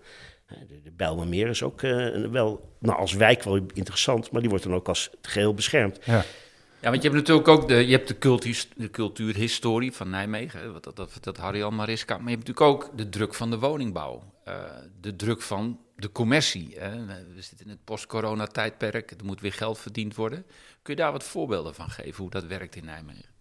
De, 0.47 0.81
de 0.83 0.91
Bijlmermeer 0.91 1.47
is 1.47 1.63
ook 1.63 1.81
uh, 1.81 2.25
wel, 2.25 2.75
nou 2.79 2.97
als 2.97 3.13
wijk 3.13 3.43
wel 3.43 3.55
interessant, 3.73 4.31
maar 4.31 4.41
die 4.41 4.49
wordt 4.49 4.65
dan 4.65 4.73
ook 4.73 4.87
als 4.87 5.09
geheel 5.21 5.53
beschermd. 5.53 5.99
Ja. 6.03 6.25
Ja, 6.81 6.89
want 6.89 7.03
je 7.03 7.09
hebt 7.09 7.21
natuurlijk 7.21 7.47
ook 7.47 7.67
de, 7.67 7.87
je 7.87 7.95
hebt 7.95 8.07
de, 8.07 8.17
cultuur, 8.17 8.65
de 8.75 8.89
cultuurhistorie 8.89 9.91
van 9.91 10.09
Nijmegen, 10.09 10.73
dat, 10.81 10.95
dat, 10.95 11.17
dat 11.21 11.37
Harry 11.37 11.61
al 11.63 11.71
Mariska, 11.71 12.17
maar 12.17 12.29
je 12.29 12.35
hebt 12.35 12.47
natuurlijk 12.47 12.75
ook 12.75 12.97
de 12.97 13.09
druk 13.09 13.33
van 13.33 13.49
de 13.49 13.59
woningbouw, 13.59 14.23
uh, 14.47 14.53
de 15.01 15.15
druk 15.15 15.41
van 15.41 15.79
de 15.95 16.11
commercie. 16.11 16.75
Hè. 16.77 17.05
We 17.05 17.41
zitten 17.41 17.65
in 17.65 17.71
het 17.71 17.83
post-corona-tijdperk, 17.83 19.11
er 19.11 19.25
moet 19.25 19.41
weer 19.41 19.53
geld 19.53 19.77
verdiend 19.77 20.15
worden. 20.15 20.45
Kun 20.81 20.95
je 20.95 21.01
daar 21.01 21.11
wat 21.11 21.23
voorbeelden 21.23 21.75
van 21.75 21.89
geven, 21.89 22.21
hoe 22.21 22.31
dat 22.31 22.45
werkt 22.45 22.75
in 22.75 22.85
Nijmegen? 22.85 23.35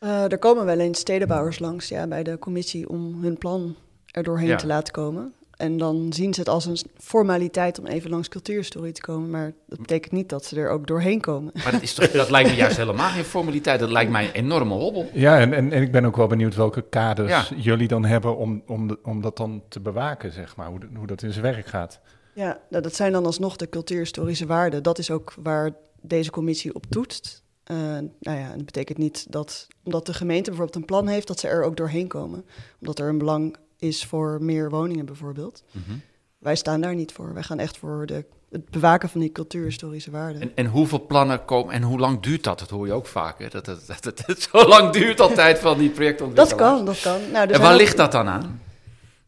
Uh, 0.00 0.32
er 0.32 0.38
komen 0.38 0.64
wel 0.64 0.78
eens 0.78 0.98
stedenbouwers 0.98 1.58
langs 1.58 1.88
ja, 1.88 2.06
bij 2.06 2.22
de 2.22 2.38
commissie 2.38 2.88
om 2.88 3.22
hun 3.22 3.38
plan 3.38 3.76
er 4.06 4.22
doorheen 4.22 4.48
ja. 4.48 4.56
te 4.56 4.66
laten 4.66 4.92
komen. 4.92 5.34
En 5.62 5.76
dan 5.76 6.12
zien 6.12 6.34
ze 6.34 6.40
het 6.40 6.48
als 6.48 6.66
een 6.66 6.76
formaliteit 6.98 7.78
om 7.78 7.86
even 7.86 8.10
langs 8.10 8.28
cultuurhistorie 8.28 8.92
te 8.92 9.00
komen. 9.00 9.30
Maar 9.30 9.52
dat 9.66 9.78
betekent 9.78 10.12
niet 10.12 10.28
dat 10.28 10.44
ze 10.44 10.56
er 10.56 10.70
ook 10.70 10.86
doorheen 10.86 11.20
komen. 11.20 11.52
Maar 11.54 11.72
dat, 11.72 11.82
is 11.82 11.94
toch, 11.94 12.10
dat 12.10 12.30
lijkt 12.30 12.50
me 12.50 12.56
juist 12.56 12.76
helemaal 12.76 13.10
geen 13.10 13.24
formaliteit. 13.24 13.80
Dat 13.80 13.90
lijkt 13.90 14.10
mij 14.10 14.24
een 14.24 14.32
enorme 14.32 14.74
hobbel. 14.74 15.08
Ja, 15.12 15.38
en, 15.38 15.52
en, 15.52 15.72
en 15.72 15.82
ik 15.82 15.92
ben 15.92 16.04
ook 16.04 16.16
wel 16.16 16.26
benieuwd 16.26 16.54
welke 16.54 16.88
kaders 16.88 17.30
ja. 17.30 17.56
jullie 17.56 17.88
dan 17.88 18.04
hebben 18.04 18.36
om, 18.36 18.62
om, 18.66 18.88
de, 18.88 18.98
om 19.02 19.20
dat 19.20 19.36
dan 19.36 19.62
te 19.68 19.80
bewaken, 19.80 20.32
zeg 20.32 20.56
maar. 20.56 20.66
Hoe, 20.66 20.80
de, 20.80 20.88
hoe 20.94 21.06
dat 21.06 21.22
in 21.22 21.32
zijn 21.32 21.44
werk 21.44 21.66
gaat. 21.66 22.00
Ja, 22.34 22.60
nou, 22.70 22.82
dat 22.82 22.94
zijn 22.94 23.12
dan 23.12 23.26
alsnog 23.26 23.56
de 23.56 23.68
cultuurhistorische 23.68 24.46
waarden. 24.46 24.82
Dat 24.82 24.98
is 24.98 25.10
ook 25.10 25.34
waar 25.42 25.70
deze 26.00 26.30
commissie 26.30 26.74
op 26.74 26.86
toetst. 26.86 27.42
Uh, 27.70 27.78
nou 28.20 28.38
ja, 28.38 28.48
dat 28.56 28.64
betekent 28.64 28.98
niet 28.98 29.26
dat, 29.28 29.68
omdat 29.84 30.06
de 30.06 30.14
gemeente 30.14 30.50
bijvoorbeeld 30.50 30.78
een 30.78 30.84
plan 30.84 31.06
heeft, 31.06 31.26
dat 31.26 31.40
ze 31.40 31.48
er 31.48 31.64
ook 31.64 31.76
doorheen 31.76 32.08
komen. 32.08 32.44
Omdat 32.80 32.98
er 32.98 33.08
een 33.08 33.18
belang 33.18 33.56
is 33.82 34.04
voor 34.04 34.38
meer 34.40 34.70
woningen 34.70 35.04
bijvoorbeeld. 35.04 35.62
Mm 35.70 35.82
-hmm. 35.86 36.00
Wij 36.38 36.56
staan 36.56 36.80
daar 36.80 36.94
niet 36.94 37.12
voor. 37.12 37.34
Wij 37.34 37.42
gaan 37.42 37.58
echt 37.58 37.78
voor 37.78 38.06
de, 38.06 38.24
het 38.50 38.70
bewaken 38.70 39.08
van 39.08 39.20
die 39.20 39.32
cultuurhistorische 39.32 40.10
waarden. 40.10 40.40
En, 40.40 40.52
en 40.54 40.66
hoeveel 40.66 41.06
plannen 41.06 41.44
komen 41.44 41.74
en 41.74 41.82
hoe 41.82 41.98
lang 41.98 42.20
duurt 42.20 42.44
dat? 42.44 42.58
Dat 42.58 42.70
hoor 42.70 42.86
je 42.86 42.92
ook 42.92 43.06
vaker. 43.06 43.50
Dat 43.50 43.66
het, 43.66 43.86
dat 43.86 44.04
het, 44.04 44.26
het 44.26 44.48
zo 44.52 44.68
lang 44.68 44.92
duurt 44.92 45.20
altijd 45.20 45.58
van 45.58 45.78
die 45.78 45.90
projectontwikkelaars. 45.90 46.50
Dat 46.50 46.76
kan, 46.76 46.84
dat 46.84 47.00
kan. 47.00 47.30
Nou, 47.32 47.50
en 47.50 47.60
waar 47.60 47.76
ligt 47.76 47.96
dat 47.96 48.12
dan 48.12 48.28
aan? 48.28 48.60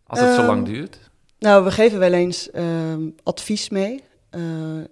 Als 0.07 0.21
het 0.21 0.29
um, 0.29 0.35
zo 0.35 0.47
lang 0.47 0.65
duurt? 0.67 0.99
Nou, 1.39 1.65
we 1.65 1.71
geven 1.71 1.99
wel 1.99 2.13
eens 2.13 2.49
uh, 2.55 2.65
advies 3.23 3.69
mee. 3.69 4.03
Uh, 4.31 4.41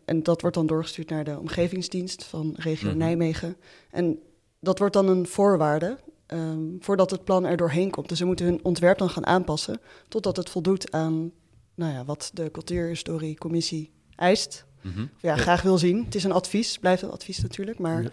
en 0.05 0.23
dat 0.23 0.41
wordt 0.41 0.57
dan 0.57 0.67
doorgestuurd 0.67 1.11
naar 1.11 1.25
de 1.25 1.39
omgevingsdienst 1.39 2.25
van 2.25 2.55
regio 2.57 2.85
mm 2.85 2.91
-hmm. 2.91 2.99
Nijmegen. 2.99 3.57
En 3.91 4.19
dat 4.61 4.79
wordt 4.79 4.95
dan 4.95 5.09
een 5.09 5.27
voorwaarde 5.27 5.99
um, 6.33 6.77
voordat 6.81 7.11
het 7.11 7.25
plan 7.25 7.47
er 7.47 7.57
doorheen 7.57 7.91
komt. 7.91 8.09
Dus 8.09 8.19
ze 8.19 8.25
moeten 8.25 8.47
hun 8.47 8.61
ontwerp 8.63 8.99
dan 8.99 9.11
gaan 9.11 9.27
aanpassen 9.27 9.81
totdat 10.09 10.37
het 10.37 10.51
voldoet 10.51 10.93
aan 10.93 11.33
nou 11.75 11.93
ja, 11.93 12.05
wat 12.05 12.31
de 12.35 12.51
cultuurhistoriecommissie 12.51 13.91
eist. 14.17 14.65
Mm 14.81 14.93
-hmm. 14.93 15.11
ja, 15.21 15.35
ja, 15.35 15.37
graag 15.37 15.63
wil 15.63 15.79
zien. 15.79 16.05
Het 16.05 16.15
is 16.15 16.25
een 16.25 16.33
advies, 16.33 16.79
blijft 16.79 17.03
een 17.03 17.11
advies 17.11 17.41
natuurlijk, 17.41 17.79
maar 17.79 18.03
de 18.03 18.11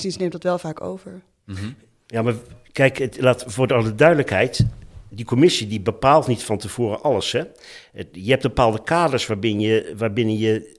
ja. 0.00 0.16
neemt 0.18 0.32
dat 0.32 0.42
wel 0.42 0.58
vaak 0.58 0.80
over. 0.80 1.22
Mm 1.44 1.54
-hmm. 1.54 1.74
Ja, 2.06 2.22
maar 2.22 2.34
kijk, 2.72 2.98
het, 2.98 3.20
laat, 3.20 3.44
voor 3.46 3.74
alle 3.74 3.94
duidelijkheid, 3.94 4.66
die 5.08 5.24
commissie 5.24 5.66
die 5.66 5.80
bepaalt 5.80 6.26
niet 6.26 6.42
van 6.42 6.58
tevoren 6.58 7.02
alles. 7.02 7.32
Hè? 7.32 7.42
Je 8.12 8.30
hebt 8.30 8.42
bepaalde 8.42 8.82
kaders 8.82 9.26
waarbinnen 9.26 9.66
je, 9.66 9.94
waarbinnen 9.96 10.38
je 10.38 10.77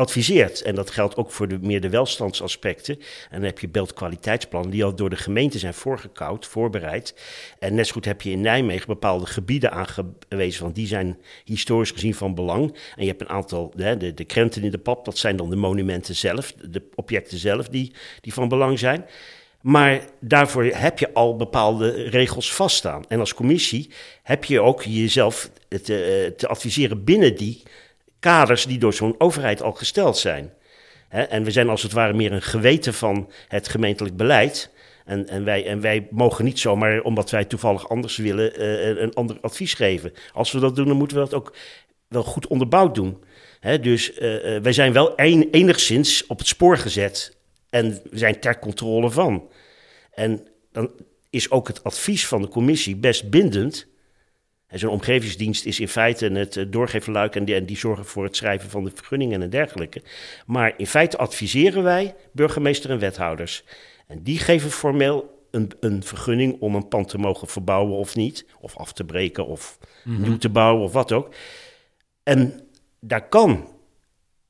adviseert. 0.00 0.62
En 0.62 0.74
dat 0.74 0.90
geldt 0.90 1.16
ook 1.16 1.30
voor 1.30 1.48
de, 1.48 1.58
meer 1.60 1.80
de 1.80 1.88
welstandsaspecten. 1.88 2.94
En 3.30 3.36
dan 3.36 3.42
heb 3.42 3.58
je 3.58 3.68
beeldkwaliteitsplannen 3.68 4.70
die 4.70 4.84
al 4.84 4.94
door 4.94 5.10
de 5.10 5.16
gemeente 5.16 5.58
zijn 5.58 5.74
voorgekoud, 5.74 6.46
voorbereid. 6.46 7.14
En 7.58 7.74
net 7.74 7.86
zo 7.86 7.92
goed 7.92 8.04
heb 8.04 8.22
je 8.22 8.30
in 8.30 8.40
Nijmegen 8.40 8.86
bepaalde 8.86 9.26
gebieden 9.26 9.72
aangewezen, 9.72 10.62
want 10.62 10.74
die 10.74 10.86
zijn 10.86 11.18
historisch 11.44 11.90
gezien 11.90 12.14
van 12.14 12.34
belang. 12.34 12.76
En 12.96 13.02
je 13.02 13.08
hebt 13.08 13.20
een 13.20 13.28
aantal, 13.28 13.72
de, 13.76 14.14
de, 14.14 14.24
krenten 14.24 14.62
in 14.62 14.70
de 14.70 14.78
pap, 14.78 15.04
dat 15.04 15.18
zijn 15.18 15.36
dan 15.36 15.50
de 15.50 15.56
monumenten 15.56 16.14
zelf, 16.14 16.52
de 16.52 16.82
objecten 16.94 17.38
zelf 17.38 17.68
die, 17.68 17.92
die 18.20 18.32
van 18.32 18.48
belang 18.48 18.78
zijn. 18.78 19.04
Maar 19.60 20.04
daarvoor 20.20 20.64
heb 20.64 20.98
je 20.98 21.12
al 21.12 21.36
bepaalde 21.36 21.90
regels 21.90 22.54
vaststaan. 22.54 23.04
En 23.08 23.20
als 23.20 23.34
commissie 23.34 23.90
heb 24.22 24.44
je 24.44 24.60
ook 24.60 24.82
jezelf 24.82 25.50
te, 25.68 26.32
te 26.36 26.46
adviseren 26.46 27.04
binnen 27.04 27.36
die 27.36 27.62
kaders 28.20 28.66
die 28.66 28.78
door 28.78 28.94
zo'n 28.94 29.14
overheid 29.18 29.62
al 29.62 29.72
gesteld 29.72 30.16
zijn. 30.18 30.52
en 31.08 31.44
we 31.44 31.50
zijn 31.50 31.68
als 31.68 31.82
het 31.82 31.92
ware 31.92 32.12
meer 32.12 32.32
een 32.32 32.42
geweten 32.42 32.94
van 32.94 33.30
het 33.48 33.68
gemeentelijk 33.68 34.16
beleid. 34.16 34.70
En, 35.04 35.28
en, 35.28 35.44
wij, 35.44 35.66
en 35.66 35.80
wij 35.80 36.06
mogen 36.10 36.44
niet 36.44 36.58
zomaar, 36.58 37.02
omdat 37.02 37.30
wij 37.30 37.44
toevallig 37.44 37.88
anders 37.88 38.16
willen, 38.16 38.60
uh, 38.60 39.00
een 39.02 39.14
ander 39.14 39.38
advies 39.40 39.74
geven. 39.74 40.12
Als 40.32 40.52
we 40.52 40.60
dat 40.60 40.76
doen, 40.76 40.86
dan 40.86 40.96
moeten 40.96 41.16
we 41.16 41.22
dat 41.22 41.34
ook 41.34 41.56
wel 42.08 42.22
goed 42.22 42.46
onderbouwd 42.46 42.94
doen. 42.94 43.24
dus 43.80 44.10
uh, 44.10 44.18
wij 44.58 44.72
zijn 44.72 44.92
wel 44.92 45.14
enigszins 45.16 46.26
op 46.26 46.38
het 46.38 46.46
spoor 46.46 46.78
gezet 46.78 47.38
en 47.70 48.00
we 48.10 48.18
zijn 48.18 48.40
ter 48.40 48.58
controle 48.58 49.10
van. 49.10 49.48
En 50.12 50.48
dan 50.72 50.90
is 51.30 51.50
ook 51.50 51.68
het 51.68 51.84
advies 51.84 52.26
van 52.26 52.42
de 52.42 52.48
commissie 52.48 52.96
best 52.96 53.30
bindend. 53.30 53.86
En 54.70 54.78
zo'n 54.78 54.90
omgevingsdienst 54.90 55.66
is 55.66 55.80
in 55.80 55.88
feite 55.88 56.26
het 56.26 56.56
eh, 56.56 56.64
doorgeefluik 56.68 57.36
en 57.36 57.44
die, 57.44 57.54
en 57.54 57.66
die 57.66 57.76
zorgen 57.76 58.04
voor 58.04 58.24
het 58.24 58.36
schrijven 58.36 58.70
van 58.70 58.84
de 58.84 58.90
vergunningen 58.94 59.42
en 59.42 59.50
dergelijke. 59.50 60.02
Maar 60.46 60.74
in 60.76 60.86
feite 60.86 61.18
adviseren 61.18 61.82
wij 61.82 62.14
burgemeester 62.32 62.90
en 62.90 62.98
wethouders. 62.98 63.64
En 64.06 64.22
die 64.22 64.38
geven 64.38 64.70
formeel 64.70 65.38
een, 65.50 65.70
een 65.80 66.02
vergunning 66.02 66.60
om 66.60 66.74
een 66.74 66.88
pand 66.88 67.08
te 67.08 67.18
mogen 67.18 67.48
verbouwen 67.48 67.96
of 67.96 68.16
niet. 68.16 68.46
Of 68.60 68.76
af 68.76 68.92
te 68.92 69.04
breken 69.04 69.46
of 69.46 69.78
mhm. 70.04 70.22
nieuw 70.22 70.38
te 70.38 70.48
bouwen 70.48 70.84
of 70.84 70.92
wat 70.92 71.12
ook. 71.12 71.34
En 72.22 72.60
daar 73.00 73.28
kan 73.28 73.68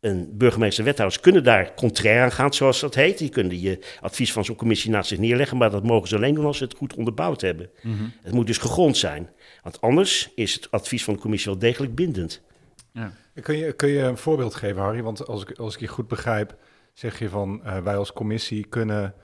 een 0.00 0.36
burgemeester 0.36 0.84
wethouders 0.84 1.20
kunnen 1.20 1.44
daar 1.44 1.74
contrair 1.74 2.22
aan 2.22 2.32
gaan, 2.32 2.54
zoals 2.54 2.80
dat 2.80 2.94
heet. 2.94 3.18
Die 3.18 3.28
kunnen 3.28 3.60
je 3.60 3.78
advies 4.00 4.32
van 4.32 4.44
zo'n 4.44 4.56
commissie 4.56 4.90
naast 4.90 5.08
zich 5.08 5.18
neerleggen, 5.18 5.56
maar 5.56 5.70
dat 5.70 5.82
mogen 5.82 6.08
ze 6.08 6.16
alleen 6.16 6.34
doen 6.34 6.44
als 6.44 6.58
ze 6.58 6.64
het 6.64 6.76
goed 6.76 6.94
onderbouwd 6.94 7.40
hebben. 7.40 7.70
Mhm. 7.82 8.04
Het 8.22 8.32
moet 8.32 8.46
dus 8.46 8.58
gegrond 8.58 8.96
zijn. 8.96 9.30
Want 9.62 9.80
anders 9.80 10.30
is 10.34 10.54
het 10.54 10.70
advies 10.70 11.04
van 11.04 11.14
de 11.14 11.20
commissie 11.20 11.50
wel 11.50 11.60
degelijk 11.60 11.94
bindend. 11.94 12.42
Ja. 12.92 13.12
Kun, 13.42 13.56
je, 13.56 13.72
kun 13.72 13.88
je 13.88 14.00
een 14.00 14.16
voorbeeld 14.16 14.54
geven, 14.54 14.82
Harry? 14.82 15.02
Want 15.02 15.26
als 15.26 15.42
ik, 15.42 15.58
als 15.58 15.74
ik 15.74 15.80
je 15.80 15.86
goed 15.86 16.08
begrijp, 16.08 16.56
zeg 16.92 17.18
je 17.18 17.28
van 17.28 17.60
uh, 17.64 17.78
wij 17.78 17.96
als 17.96 18.12
commissie 18.12 18.64
kunnen 18.64 19.14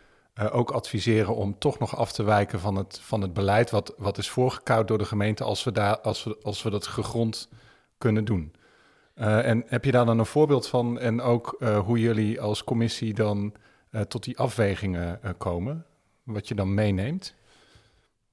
uh, 0.41 0.57
ook 0.57 0.71
adviseren 0.71 1.35
om 1.35 1.59
toch 1.59 1.79
nog 1.79 1.97
af 1.97 2.13
te 2.13 2.23
wijken 2.23 2.61
van 2.61 2.77
het, 2.77 3.01
van 3.03 3.21
het 3.21 3.33
beleid 3.33 3.71
wat, 3.71 3.95
wat 3.97 4.19
is 4.19 4.29
voorgekoud 4.29 4.89
door 4.89 4.99
de 4.99 5.05
gemeente 5.05 5.45
als 5.45 5.65
we, 5.65 5.73
daar, 5.73 6.01
als, 6.01 6.25
we, 6.25 6.37
als 6.43 6.63
we 6.63 6.71
dat 6.71 6.87
gegrond 6.87 7.49
kunnen 7.99 8.25
doen. 8.25 8.53
Uh, 9.17 9.47
en 9.47 9.65
heb 9.67 9.85
je 9.85 9.91
daar 9.91 10.07
dan 10.07 10.19
een 10.19 10.27
voorbeeld 10.27 10.69
van 10.69 10.99
en 10.99 11.21
ook 11.21 11.59
hoe 11.85 11.99
jullie 11.99 12.41
als 12.41 12.65
commissie 12.65 13.15
dan 13.15 13.55
tot 14.09 14.25
die 14.25 14.39
afwegingen 14.39 15.21
komen, 15.39 15.85
wat 16.23 16.49
je 16.49 16.55
dan 16.55 16.75
meeneemt? 16.75 17.35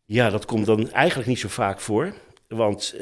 Ja, 0.05 0.29
dat 0.29 0.45
komt 0.45 0.65
dan 0.65 0.91
eigenlijk 0.91 1.29
niet 1.29 1.39
zo 1.39 1.47
vaak 1.47 1.79
voor. 1.79 2.13
Want 2.55 2.93
uh, 2.95 3.01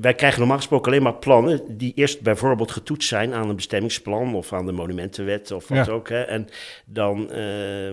wij 0.00 0.14
krijgen 0.14 0.38
normaal 0.38 0.56
gesproken 0.56 0.90
alleen 0.90 1.02
maar 1.02 1.14
plannen 1.14 1.60
die 1.68 1.92
eerst 1.94 2.20
bijvoorbeeld 2.20 2.70
getoetst 2.70 3.08
zijn 3.08 3.34
aan 3.34 3.48
een 3.48 3.56
bestemmingsplan 3.56 4.34
of 4.34 4.52
aan 4.52 4.66
de 4.66 4.72
monumentenwet 4.72 5.50
of 5.50 5.68
wat 5.68 5.88
ook. 5.88 6.08
Hè. 6.08 6.22
En 6.22 6.48
dan, 6.84 7.28
uh, 7.32 7.92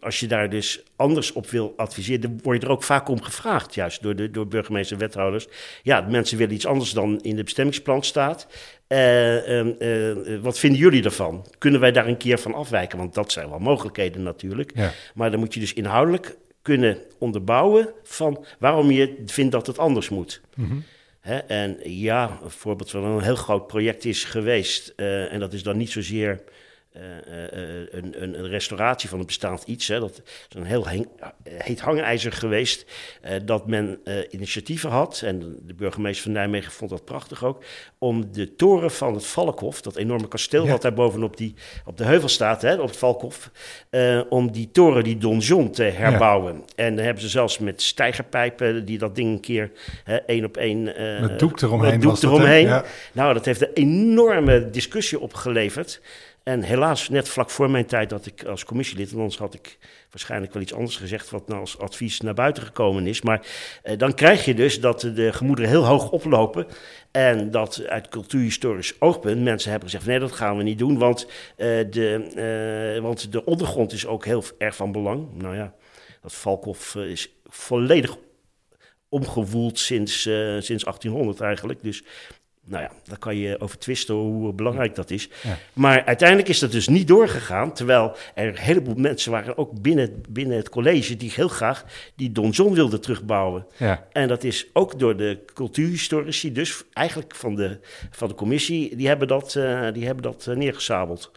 als 0.00 0.20
je 0.20 0.26
daar 0.26 0.50
dus 0.50 0.82
anders 0.96 1.32
op 1.32 1.46
wil 1.46 1.72
adviseren, 1.76 2.20
dan 2.20 2.40
word 2.42 2.60
je 2.60 2.66
er 2.66 2.72
ook 2.72 2.82
vaak 2.82 3.08
om 3.08 3.22
gevraagd, 3.22 3.74
juist 3.74 4.02
door, 4.02 4.16
de, 4.16 4.30
door 4.30 4.46
burgemeester 4.46 4.96
en 4.96 5.02
wethouders. 5.02 5.46
Ja, 5.82 6.00
mensen 6.00 6.38
willen 6.38 6.54
iets 6.54 6.66
anders 6.66 6.92
dan 6.92 7.20
in 7.20 7.36
de 7.36 7.42
bestemmingsplan 7.42 8.02
staat. 8.02 8.46
Uh, 8.88 9.66
wat 10.42 10.58
vinden 10.58 10.80
jullie 10.80 11.04
ervan? 11.04 11.46
Kunnen 11.58 11.80
wij 11.80 11.92
daar 11.92 12.06
een 12.06 12.16
keer 12.16 12.38
van 12.38 12.54
afwijken? 12.54 12.98
Want 12.98 13.14
dat 13.14 13.32
zijn 13.32 13.48
wel 13.48 13.58
mogelijkheden 13.58 14.22
natuurlijk. 14.22 14.72
Ja. 14.74 14.90
Maar 15.14 15.30
dan 15.30 15.40
moet 15.40 15.54
je 15.54 15.60
dus 15.60 15.72
inhoudelijk 15.72 16.36
kunnen 16.62 16.98
onderbouwen 17.18 17.92
van 18.02 18.44
waarom 18.58 18.90
je 18.90 19.22
vindt 19.26 19.52
dat 19.52 19.66
het 19.66 19.78
anders 19.78 20.08
moet. 20.08 20.40
Mhm. 20.54 20.76
en 21.46 21.78
ja, 21.82 22.38
een 22.42 22.50
voorbeeld 22.50 22.90
van 22.90 23.04
een 23.04 23.22
heel 23.22 23.36
groot 23.36 23.66
project 23.66 24.04
is 24.04 24.24
geweest, 24.24 24.92
uh, 24.96 25.32
en 25.32 25.40
dat 25.40 25.52
is 25.52 25.62
dan 25.62 25.76
niet 25.76 25.90
zozeer 25.90 26.42
een, 26.92 28.22
een, 28.22 28.48
restauratie 28.48 29.08
van 29.08 29.18
een 29.18 29.26
bestaand 29.26 29.62
iets. 29.66 29.88
Hè. 29.88 30.00
Dat 30.00 30.22
is 30.48 30.54
een 30.54 30.64
heel 30.64 30.86
heet 31.44 31.80
hangijzer 31.80 32.32
geweest. 32.32 32.86
Dat 33.44 33.66
men 33.66 34.00
initiatieven 34.30 34.90
had, 34.90 35.22
en 35.24 35.58
de 35.62 35.74
burgemeester 35.74 36.22
van 36.22 36.32
Nijmegen 36.32 36.72
vond 36.72 36.90
dat 36.90 37.04
prachtig 37.04 37.44
ook, 37.44 37.64
om 37.98 38.32
de 38.32 38.54
toren 38.54 38.90
van 38.90 39.14
het 39.14 39.26
Valkhof, 39.26 39.80
dat 39.80 39.96
enorme 39.96 40.28
kasteel 40.28 40.68
wat 40.68 40.82
daar 40.82 40.92
bovenop 40.92 41.36
die, 41.36 41.54
op 41.84 41.96
de 41.96 42.04
heuvel 42.04 42.28
staat, 42.28 42.62
hè, 42.62 42.74
op 42.74 42.88
het 42.88 42.96
Valkhof, 42.96 43.50
om 44.28 44.52
die 44.52 44.70
toren, 44.70 45.04
die 45.04 45.18
donjon, 45.18 45.70
te 45.70 45.82
herbouwen. 45.82 46.64
En 46.74 46.94
dan 46.96 47.04
hebben 47.04 47.22
ze 47.22 47.28
zelfs 47.28 47.58
met 47.58 47.82
stijgerpijpen 47.82 48.84
die 48.84 48.98
dat 48.98 49.14
ding 49.14 49.32
een 49.32 49.40
keer 49.40 49.70
één 50.26 50.44
op 50.44 50.56
één... 50.56 50.82
met 51.20 51.38
doek 51.38 51.60
eromheen. 51.60 51.90
Met 51.90 52.02
doek 52.02 52.22
eromheen. 52.22 52.82
Nou, 53.12 53.34
dat 53.34 53.44
heeft 53.44 53.62
een 53.62 53.72
enorme 53.74 54.70
discussie 54.70 55.20
opgeleverd. 55.20 56.00
En 56.42 56.62
helaas, 56.62 57.08
net 57.08 57.28
vlak 57.28 57.50
voor 57.50 57.70
mijn 57.70 57.86
tijd 57.86 58.10
dat 58.10 58.26
ik 58.26 58.44
als 58.44 58.64
commissielid, 58.64 59.12
anders 59.12 59.38
had 59.38 59.54
ik 59.54 59.78
waarschijnlijk 60.10 60.52
wel 60.52 60.62
iets 60.62 60.74
anders 60.74 60.96
gezegd 60.96 61.30
wat 61.30 61.48
nou 61.48 61.60
als 61.60 61.78
advies 61.78 62.20
naar 62.20 62.34
buiten 62.34 62.62
gekomen 62.62 63.06
is. 63.06 63.22
Maar 63.22 63.46
eh, 63.82 63.98
dan 63.98 64.14
krijg 64.14 64.44
je 64.44 64.54
dus 64.54 64.80
dat 64.80 65.00
de 65.00 65.32
gemoederen 65.32 65.70
heel 65.70 65.86
hoog 65.86 66.10
oplopen. 66.10 66.66
En 67.10 67.50
dat 67.50 67.86
uit 67.86 68.08
cultuurhistorisch 68.08 69.00
oogpunt 69.00 69.42
mensen 69.42 69.70
hebben 69.70 69.88
gezegd: 69.88 70.08
nee, 70.08 70.18
dat 70.18 70.32
gaan 70.32 70.56
we 70.56 70.62
niet 70.62 70.78
doen, 70.78 70.98
want, 70.98 71.26
uh, 71.26 71.30
de, 71.90 72.94
uh, 72.96 73.02
want 73.02 73.32
de 73.32 73.44
ondergrond 73.44 73.92
is 73.92 74.06
ook 74.06 74.24
heel 74.24 74.44
erg 74.58 74.76
van 74.76 74.92
belang. 74.92 75.28
Nou 75.32 75.56
ja, 75.56 75.74
dat 76.22 76.34
Valkhof 76.34 76.94
is 76.94 77.30
volledig 77.44 78.16
omgewoeld 79.08 79.78
sinds, 79.78 80.22
sinds 80.58 80.84
1800 80.84 81.40
eigenlijk. 81.40 81.82
Dus 81.82 82.04
nou 82.70 82.82
ja, 82.82 82.90
daar 83.04 83.18
kan 83.18 83.36
je 83.36 83.60
over 83.60 83.78
twisten 83.78 84.14
hoe 84.14 84.52
belangrijk 84.52 84.94
dat 84.94 85.10
is. 85.10 85.28
Maar 85.72 86.04
uiteindelijk 86.04 86.48
is 86.48 86.58
dat 86.58 86.72
dus 86.72 86.88
niet 86.88 87.08
doorgegaan. 87.08 87.72
Terwijl 87.72 88.16
er 88.34 88.48
een 88.48 88.56
heleboel 88.56 88.94
mensen 88.94 89.32
waren, 89.32 89.58
ook 89.58 89.80
binnen, 89.80 90.22
binnen 90.28 90.56
het 90.56 90.68
college, 90.68 91.16
die 91.16 91.32
heel 91.34 91.48
graag 91.48 91.84
die 92.16 92.32
donjon 92.32 92.74
wilden 92.74 93.00
terugbouwen. 93.00 93.66
Ja. 93.76 94.06
En 94.12 94.28
dat 94.28 94.44
is 94.44 94.66
ook 94.72 94.98
door 94.98 95.16
de 95.16 95.44
cultuurhistorici, 95.54 96.52
dus 96.52 96.84
eigenlijk 96.92 97.34
van 97.34 97.54
de, 97.54 97.78
van 98.10 98.28
de 98.28 98.34
commissie, 98.34 98.96
die 98.96 99.08
hebben 99.08 99.28
dat, 99.28 99.54
uh, 99.54 99.92
die 99.92 100.06
hebben 100.06 100.22
dat 100.22 100.46
uh, 100.48 100.56
neergesabeld. 100.56 101.30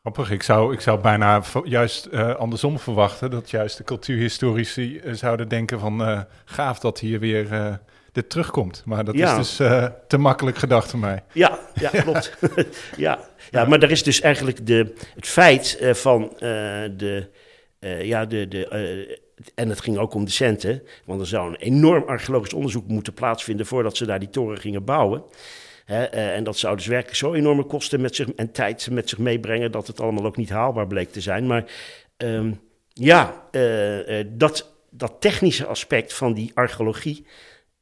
Grappig, 0.00 0.30
ik 0.30 0.42
zou, 0.42 0.72
ik 0.72 0.80
zou 0.80 1.00
bijna 1.00 1.42
juist 1.64 2.08
uh, 2.12 2.34
andersom 2.34 2.78
verwachten. 2.78 3.30
Dat 3.30 3.50
juist 3.50 3.76
de 3.76 3.84
cultuurhistorici 3.84 5.00
zouden 5.12 5.48
denken 5.48 5.80
van 5.80 6.26
gaaf 6.44 6.78
dat 6.78 6.98
hier 6.98 7.20
weer 7.20 7.80
dit 8.12 8.30
terugkomt. 8.30 8.82
Maar 8.84 9.04
dat 9.04 9.14
is 9.14 9.34
dus 9.34 9.60
uh, 9.60 9.86
te 10.08 10.18
makkelijk 10.18 10.56
gedacht 10.56 10.90
voor 10.90 10.98
mij. 10.98 11.22
Ja, 11.32 11.58
ja 11.74 11.88
klopt. 11.88 12.36
ja, 12.96 13.18
ja, 13.50 13.64
maar 13.64 13.82
er 13.82 13.90
is 13.90 14.02
dus 14.02 14.20
eigenlijk 14.20 14.66
de, 14.66 14.94
het 15.14 15.26
feit 15.26 15.78
uh, 15.80 15.94
van 15.94 16.22
uh, 16.22 16.40
de, 16.96 17.28
ja, 18.02 18.26
de, 18.26 18.48
de 18.48 19.20
en 19.54 19.68
het 19.68 19.80
ging 19.80 19.98
ook 19.98 20.14
om 20.14 20.24
de 20.24 20.30
centen, 20.30 20.82
want 21.04 21.20
er 21.20 21.26
zou 21.26 21.48
een 21.48 21.56
enorm 21.56 22.02
archeologisch 22.06 22.52
onderzoek 22.52 22.86
moeten 22.86 23.14
plaatsvinden 23.14 23.66
voordat 23.66 23.96
ze 23.96 24.06
daar 24.06 24.18
die 24.18 24.30
toren 24.30 24.58
gingen 24.58 24.84
bouwen. 24.84 25.24
Hè, 25.84 26.04
en 26.04 26.44
dat 26.44 26.58
zou 26.58 26.76
dus 26.76 26.86
werkelijk 26.86 27.16
zo 27.16 27.34
enorme 27.34 27.64
kosten 27.64 28.00
met 28.00 28.16
zich, 28.16 28.28
en 28.32 28.52
tijd 28.52 28.88
met 28.90 29.08
zich 29.08 29.18
meebrengen 29.18 29.72
dat 29.72 29.86
het 29.86 30.00
allemaal 30.00 30.24
ook 30.24 30.36
niet 30.36 30.50
haalbaar 30.50 30.86
bleek 30.86 31.12
te 31.12 31.20
zijn. 31.20 31.46
Maar 31.46 31.64
um, 32.16 32.60
ja, 32.88 33.48
dat, 34.26 34.74
dat 34.90 35.16
technische 35.18 35.66
aspect 35.66 36.12
van 36.12 36.34
die 36.34 36.50
archeologie, 36.54 37.26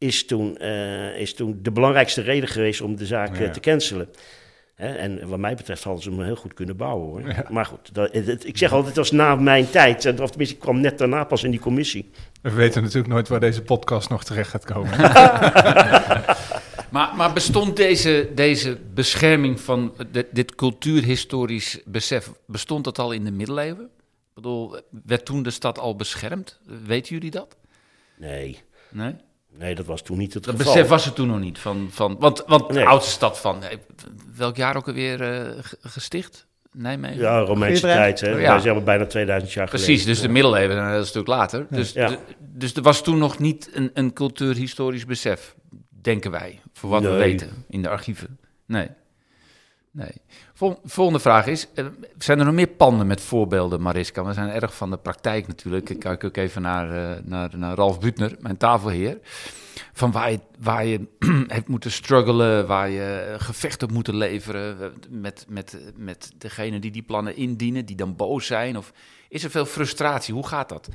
is 0.00 0.26
toen, 0.26 0.56
uh, 0.60 1.20
is 1.20 1.34
toen 1.34 1.58
de 1.62 1.70
belangrijkste 1.70 2.20
reden 2.20 2.48
geweest 2.48 2.80
om 2.80 2.96
de 2.96 3.06
zaak 3.06 3.38
eh, 3.38 3.50
te 3.50 3.60
cancelen. 3.60 4.08
Hè? 4.74 4.94
En 4.94 5.28
wat 5.28 5.38
mij 5.38 5.54
betreft 5.54 5.84
hadden 5.84 6.02
ze 6.02 6.10
hem 6.10 6.22
heel 6.22 6.36
goed 6.36 6.54
kunnen 6.54 6.76
bouwen 6.76 7.08
hoor. 7.08 7.44
Maar 7.48 7.66
goed, 7.66 7.94
dat, 7.94 8.14
ik 8.44 8.58
zeg 8.58 8.72
altijd, 8.72 8.86
het 8.86 8.96
was 8.96 9.10
na 9.10 9.34
mijn 9.34 9.70
tijd. 9.70 10.06
Of 10.20 10.30
tenminste, 10.30 10.54
ik 10.54 10.60
kwam 10.60 10.80
net 10.80 10.98
daarna 10.98 11.24
pas 11.24 11.44
in 11.44 11.50
die 11.50 11.60
commissie. 11.60 12.10
We 12.42 12.50
weten 12.50 12.82
natuurlijk 12.82 13.12
nooit 13.12 13.28
waar 13.28 13.40
deze 13.40 13.62
podcast 13.62 14.08
nog 14.08 14.24
terecht 14.24 14.50
gaat 14.50 14.64
komen. 14.64 14.90
maar, 16.96 17.16
maar, 17.16 17.32
bestond 17.34 17.76
deze, 17.76 18.28
deze 18.34 18.78
bescherming 18.94 19.60
van 19.60 19.94
dit 20.32 20.54
cultuurhistorisch 20.54 21.80
besef, 21.84 22.32
bestond 22.46 22.84
dat 22.84 22.98
al 22.98 23.12
in 23.12 23.24
de 23.24 23.32
middeleeuwen? 23.32 23.84
Ik 23.84 24.34
bedoel, 24.34 24.80
werd 25.04 25.24
toen 25.24 25.42
de 25.42 25.50
stad 25.50 25.78
al 25.78 25.96
beschermd? 25.96 26.60
Weten 26.86 27.14
jullie 27.14 27.30
dat? 27.30 27.56
Nee. 28.18 28.58
Nee? 28.90 29.14
Nee, 29.58 29.74
dat 29.74 29.86
was 29.86 30.02
toen 30.02 30.18
niet 30.18 30.34
het 30.34 30.44
Dat 30.44 30.56
geval. 30.56 30.72
besef 30.72 30.88
was 30.88 31.06
er 31.06 31.12
toen 31.12 31.26
nog 31.28 31.40
niet. 31.40 31.58
Van, 31.58 31.88
van, 31.90 32.16
want 32.18 32.42
want 32.46 32.68
de 32.68 32.74
Nee. 32.74 32.86
oudste 32.86 33.10
stad 33.10 33.38
van... 33.38 33.62
eh, 33.64 33.76
Welk 34.36 34.56
jaar 34.56 34.76
ook 34.76 34.86
alweer 34.88 35.20
eh, 35.22 35.58
g- 35.62 35.74
gesticht? 35.80 36.46
Nijmegen? 36.72 37.18
Ja, 37.20 37.38
Romeinse 37.40 37.80
tijd. 37.82 38.20
Hè? 38.20 38.30
Ja. 38.30 38.62
Wij 38.62 38.82
bijna 38.82 39.06
2000 39.06 39.52
jaar 39.52 39.68
Precies, 39.68 39.86
geleden. 39.86 40.06
dus 40.06 40.20
de 40.20 40.28
middeleeuwen 40.28 40.72
zijn 40.76 40.86
een 40.86 40.92
heel 40.92 41.04
stuk 41.04 41.26
later. 41.26 41.66
Dus, 41.70 41.92
Ja. 41.92 42.08
de- 42.08 42.18
dus 42.38 42.74
er 42.74 42.82
was 42.82 43.02
toen 43.02 43.18
nog 43.18 43.38
niet 43.38 43.70
een, 43.72 43.90
een 43.94 44.12
cultuurhistorisch 44.12 45.04
besef, 45.06 45.54
denken 46.02 46.30
wij, 46.30 46.60
voor 46.72 46.90
wat 46.90 47.02
we 47.02 47.08
weten 47.10 47.64
in 47.68 47.82
de 47.82 47.88
archieven. 47.88 48.38
Nee. 48.66 48.88
nee. 49.90 50.12
Vol- 50.60 50.80
volgende 50.84 51.20
vraag 51.20 51.46
is, 51.46 51.68
eh, 51.74 51.86
zijn 52.18 52.38
er 52.38 52.44
nog 52.44 52.54
meer 52.54 52.66
panden 52.66 53.06
met 53.06 53.20
voorbeelden, 53.20 53.80
Mariska? 53.80 54.24
We 54.24 54.32
zijn 54.32 54.48
erg 54.48 54.76
van 54.76 54.90
de 54.90 54.96
praktijk 54.96 55.46
natuurlijk. 55.46 55.90
Ik 55.90 55.98
kijk 55.98 56.24
ook 56.24 56.36
even 56.36 56.62
naar, 56.62 56.90
eh, 56.90 57.22
naar, 57.24 57.50
naar 57.56 57.76
Ralf 57.76 58.00
Butner, 58.00 58.36
mijn 58.40 58.56
tafelheer. 58.56 59.18
Van 59.92 60.12
waar 60.12 60.30
je, 60.30 60.40
waar 60.58 60.84
je 60.84 61.06
hebt 61.56 61.68
moeten 61.68 61.90
struggelen, 61.90 62.66
waar 62.66 62.90
je 62.90 63.34
gevecht 63.38 63.82
op 63.82 63.90
moeten 63.90 64.16
leveren 64.16 64.82
eh, 64.82 64.88
met, 65.10 65.44
met, 65.48 65.78
met 65.96 66.32
degene 66.38 66.78
die 66.78 66.90
die 66.90 67.02
plannen 67.02 67.36
indienen, 67.36 67.86
die 67.86 67.96
dan 67.96 68.16
boos 68.16 68.46
zijn. 68.46 68.76
Of 68.76 68.92
is 69.28 69.44
er 69.44 69.50
veel 69.50 69.66
frustratie? 69.66 70.34
Hoe 70.34 70.46
gaat 70.46 70.68
dat? 70.68 70.88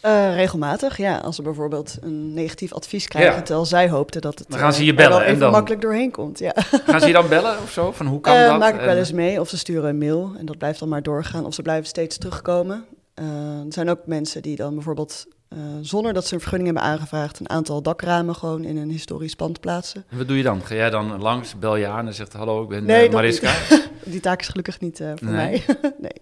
Eh, 0.00 0.34
regelmatig, 0.34 0.96
ja. 0.96 1.16
Als 1.16 1.36
ze 1.36 1.42
bijvoorbeeld 1.42 1.96
een 2.00 2.34
negatief 2.34 2.72
advies 2.72 3.08
krijgen, 3.08 3.34
Ja. 3.34 3.42
terwijl 3.42 3.66
zij 3.66 3.88
hoopten 3.88 4.20
dat 4.20 4.38
het 4.38 4.48
Dan 4.50 4.58
gaan 4.58 4.72
ze 4.72 4.80
eh, 4.80 4.86
je 4.86 4.94
bellen 4.94 5.24
en 5.24 5.38
dan- 5.38 5.50
makkelijk 5.50 5.80
doorheen 5.82 6.10
komt. 6.10 6.38
Ja. 6.38 6.52
Gaan 6.86 7.00
ze 7.00 7.06
je 7.06 7.12
dan 7.12 7.28
bellen 7.38 7.56
of 7.62 7.70
zo? 7.70 7.92
Van 7.92 8.06
hoe 8.06 8.20
kan 8.20 8.34
Eh, 8.36 8.48
dat? 8.48 8.58
maak 8.58 8.74
ik 8.74 8.80
wel 8.80 8.88
En- 8.88 8.96
eens 8.98 9.12
mee, 9.12 9.40
of 9.40 9.48
ze 9.48 9.58
sturen 9.58 9.88
een 9.88 9.98
mail 9.98 10.32
en 10.38 10.46
dat 10.46 10.58
blijft 10.58 10.78
dan 10.78 10.88
maar 10.88 11.02
doorgaan, 11.02 11.46
of 11.46 11.54
ze 11.54 11.62
blijven 11.62 11.86
steeds 11.86 12.18
terugkomen. 12.18 12.84
Eh, 13.18 13.58
er 13.66 13.72
zijn 13.72 13.88
ook 13.90 14.06
mensen 14.06 14.42
die 14.42 14.56
dan 14.56 14.74
bijvoorbeeld, 14.74 15.26
eh, 15.48 15.58
zonder 15.80 16.12
dat 16.12 16.26
ze 16.26 16.34
een 16.34 16.40
vergunning 16.40 16.72
hebben 16.72 16.90
aangevraagd, 16.92 17.40
een 17.40 17.50
aantal 17.50 17.82
dakramen 17.82 18.34
gewoon 18.34 18.64
in 18.64 18.76
een 18.76 18.90
historisch 18.90 19.34
pand 19.34 19.60
plaatsen. 19.60 20.04
En 20.08 20.18
Wat 20.18 20.28
doe 20.28 20.36
je 20.36 20.42
dan? 20.42 20.62
Ga 20.62 20.74
jij 20.74 20.90
dan 20.90 21.20
langs, 21.20 21.58
bel 21.58 21.76
je 21.76 21.86
aan 21.86 22.06
en 22.06 22.14
zegt 22.14 22.32
hallo, 22.32 22.62
ik 22.62 22.68
ben 22.68 22.84
Nee, 22.84 23.06
eh, 23.06 23.12
Mariska? 23.12 23.54
Die 24.04 24.20
taak 24.20 24.40
is 24.40 24.48
gelukkig 24.48 24.80
niet 24.80 24.96
voor 24.96 25.28
Nee. 25.28 25.34
mij. 25.34 25.64
nee. 25.98 26.12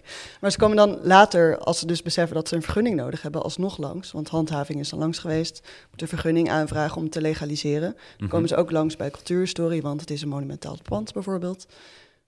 Maar 0.41 0.50
ze 0.50 0.59
komen 0.59 0.76
dan 0.76 0.99
later, 1.03 1.59
als 1.59 1.79
ze 1.79 1.87
dus 1.87 2.03
beseffen 2.03 2.35
dat 2.37 2.49
ze 2.49 2.55
een 2.55 2.62
vergunning 2.62 2.97
nodig 2.97 3.23
hebben, 3.23 3.43
alsnog 3.43 3.79
langs. 3.79 4.12
Want 4.12 4.29
handhaving 4.29 4.81
is 4.81 4.88
dan 4.88 4.99
langs 4.99 5.19
geweest. 5.19 5.61
Moet 5.91 6.03
een 6.03 6.09
vergunning 6.09 6.50
aanvragen 6.50 6.97
om 6.97 7.11
te 7.11 7.21
legaliseren. 7.21 7.91
Dan 7.93 8.00
Mhm. 8.19 8.29
komen 8.29 8.49
ze 8.49 8.57
ook 8.57 8.71
langs 8.71 8.97
bij 8.97 9.11
cultuurhistorie, 9.11 9.83
want 9.83 10.00
het 10.00 10.11
is 10.11 10.23
een 10.23 10.29
monumentaal 10.29 10.76
pand 10.83 11.12
bijvoorbeeld. 11.12 11.67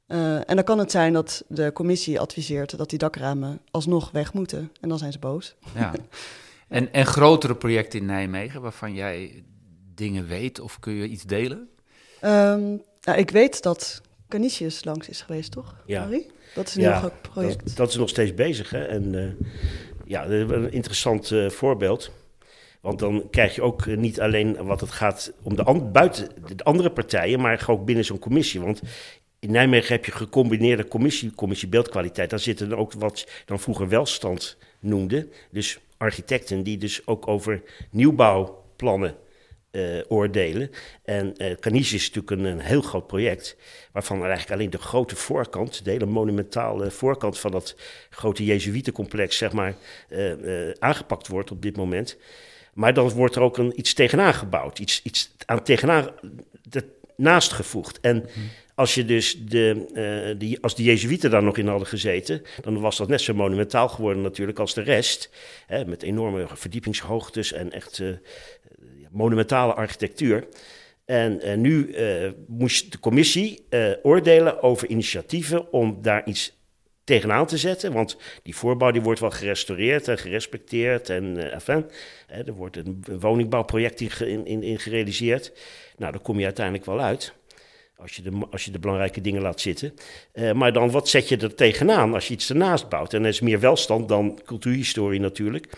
Eh, 0.08 0.34
en 0.50 0.54
dan 0.56 0.64
kan 0.64 0.78
het 0.78 0.90
zijn 0.90 1.12
dat 1.12 1.44
de 1.48 1.72
commissie 1.72 2.20
adviseert 2.20 2.78
dat 2.78 2.90
die 2.90 2.98
dakramen 2.98 3.60
alsnog 3.70 4.10
weg 4.10 4.32
moeten. 4.32 4.72
En 4.80 4.88
dan 4.88 4.98
zijn 4.98 5.12
ze 5.12 5.18
boos. 5.18 5.54
Ja. 5.74 5.92
En, 6.68 6.92
en 6.92 7.06
grotere 7.06 7.54
projecten 7.54 7.98
in 7.98 8.06
Nijmegen 8.06 8.60
waarvan 8.60 8.94
jij 8.94 9.44
dingen 9.94 10.26
weet 10.26 10.60
of 10.60 10.78
kun 10.80 10.92
je 10.92 11.08
iets 11.08 11.22
delen? 11.22 11.68
Ehm, 12.20 12.60
nou, 13.00 13.18
ik 13.18 13.30
weet 13.30 13.62
dat 13.62 14.00
Canisius 14.28 14.84
langs 14.84 15.08
is 15.08 15.20
geweest, 15.20 15.50
toch? 15.52 15.74
Ja. 15.86 16.08
Dat 16.54 16.68
is 16.68 16.74
een 16.74 16.82
Ja, 16.82 16.90
heel 16.90 16.98
groot 16.98 17.22
project. 17.22 17.66
Dat, 17.66 17.76
dat 17.76 17.88
is 17.88 17.96
nog 17.96 18.08
steeds 18.08 18.34
bezig. 18.34 18.70
Hè? 18.70 18.84
En 18.84 19.14
eh, 19.14 19.46
ja, 20.04 20.22
dat 20.22 20.30
is 20.32 20.56
een 20.56 20.72
interessant 20.72 21.30
eh, 21.30 21.48
voorbeeld. 21.50 22.10
Want 22.80 22.98
dan 22.98 23.26
krijg 23.30 23.54
je 23.54 23.62
ook 23.62 23.86
niet 23.86 24.20
alleen 24.20 24.64
wat 24.64 24.80
het 24.80 24.90
gaat 24.90 25.32
om 25.42 25.56
de, 25.56 25.62
an- 25.64 25.92
buiten 25.92 26.28
de 26.56 26.64
andere 26.64 26.90
partijen, 26.90 27.40
maar 27.40 27.64
ook 27.68 27.84
binnen 27.84 28.04
zo'n 28.04 28.18
commissie. 28.18 28.60
Want 28.60 28.80
in 29.40 29.50
Nijmegen 29.50 29.94
heb 29.94 30.04
je 30.04 30.12
gecombineerde 30.12 30.88
commissie, 30.88 31.34
commissie 31.34 31.68
beeldkwaliteit. 31.68 32.30
Daar 32.30 32.38
zitten 32.38 32.76
ook 32.76 32.92
wat 32.92 33.26
dan 33.44 33.60
vroeger 33.60 33.88
welstand 33.88 34.56
noemde. 34.80 35.28
Dus 35.50 35.78
architecten 35.96 36.62
die 36.62 36.78
dus 36.78 37.06
ook 37.06 37.28
over 37.28 37.62
nieuwbouwplannen 37.90 39.16
eh, 39.70 39.98
oordelen. 40.08 40.70
En 41.04 41.34
Canisius 41.60 42.02
is 42.02 42.14
natuurlijk 42.14 42.48
een, 42.48 42.60
heel 42.60 42.82
groot 42.82 43.06
project, 43.06 43.56
waarvan 43.92 44.16
er 44.16 44.28
eigenlijk 44.28 44.52
alleen 44.52 44.70
de 44.70 44.78
grote 44.78 45.16
voorkant, 45.16 45.84
de 45.84 45.90
hele 45.90 46.06
monumentale 46.06 46.90
voorkant 46.90 47.38
van 47.38 47.50
dat 47.50 47.76
grote 48.10 48.44
Jezuïetencomplex, 48.44 49.36
zeg 49.36 49.52
maar, 49.52 49.76
eh, 50.08 50.70
aangepakt 50.78 51.28
wordt 51.28 51.50
op 51.50 51.62
dit 51.62 51.76
moment. 51.76 52.16
Maar 52.74 52.94
dan 52.94 53.10
wordt 53.10 53.34
er 53.34 53.42
ook 53.42 53.58
een, 53.58 53.78
iets 53.78 53.94
tegenaan 53.94 54.34
gebouwd, 54.34 54.78
iets, 54.78 55.02
iets 55.02 55.30
aan 55.46 55.62
tegenaan 55.62 56.10
naast 57.16 57.52
gevoegd. 57.52 58.00
En 58.00 58.28
als 58.78 58.94
je 58.94 59.04
dus 59.04 59.38
de, 59.44 59.86
eh, 59.94 60.38
die, 60.38 60.58
als 60.60 60.74
de 60.74 60.82
Jezuïeten 60.82 61.30
daar 61.30 61.42
nog 61.42 61.56
in 61.56 61.66
hadden 61.66 61.88
gezeten, 61.88 62.42
dan 62.60 62.80
was 62.80 62.96
dat 62.96 63.08
net 63.08 63.20
zo 63.20 63.34
monumentaal 63.34 63.88
geworden 63.88 64.22
natuurlijk 64.22 64.58
als 64.58 64.74
de 64.74 64.82
rest. 64.82 65.30
Hè, 65.66 65.84
met 65.84 66.02
enorme 66.02 66.46
verdiepingshoogtes 66.52 67.52
en 67.52 67.72
echt 67.72 67.98
eh, 67.98 68.08
monumentale 69.10 69.74
architectuur. 69.74 70.46
En 71.04 71.40
eh, 71.40 71.56
nu 71.56 71.92
eh, 71.92 72.30
moest 72.46 72.92
de 72.92 72.98
commissie 72.98 73.64
eh, 73.68 73.90
oordelen 74.02 74.62
over 74.62 74.88
initiatieven 74.88 75.72
om 75.72 75.98
daar 76.02 76.26
iets 76.26 76.58
tegenaan 77.08 77.46
te 77.46 77.56
zetten. 77.56 77.92
Want 77.92 78.16
die 78.42 78.56
voorbouw 78.56 78.90
die 78.90 79.02
wordt 79.02 79.20
wel 79.20 79.30
gerestaureerd 79.30 80.08
en 80.08 80.18
gerespecteerd. 80.18 81.10
En 81.10 81.36
eh, 81.36 81.54
enfin, 81.54 81.86
hè, 82.26 82.44
er 82.44 82.52
wordt 82.52 82.76
een, 82.76 83.02
een 83.02 83.20
woningbouwproject 83.20 84.00
in, 84.00 84.46
in, 84.46 84.62
in 84.62 84.78
gerealiseerd. 84.78 85.52
Nou, 85.96 86.12
daar 86.12 86.20
kom 86.20 86.38
je 86.38 86.44
uiteindelijk 86.44 86.84
wel 86.84 87.00
uit. 87.00 87.32
Als 88.00 88.16
je, 88.16 88.22
de, 88.22 88.30
als 88.50 88.64
je 88.64 88.70
de 88.70 88.78
belangrijke 88.78 89.20
dingen 89.20 89.42
laat 89.42 89.60
zitten. 89.60 89.94
Eh, 90.32 90.52
maar 90.52 90.72
dan, 90.72 90.90
wat 90.90 91.08
zet 91.08 91.28
je 91.28 91.36
er 91.36 91.54
tegenaan 91.54 92.14
als 92.14 92.28
je 92.28 92.34
iets 92.34 92.50
ernaast 92.50 92.88
bouwt? 92.88 93.14
En 93.14 93.22
er 93.22 93.28
is 93.28 93.40
meer 93.40 93.60
welstand 93.60 94.08
dan 94.08 94.40
cultuurhistorie 94.44 95.20
natuurlijk. 95.20 95.68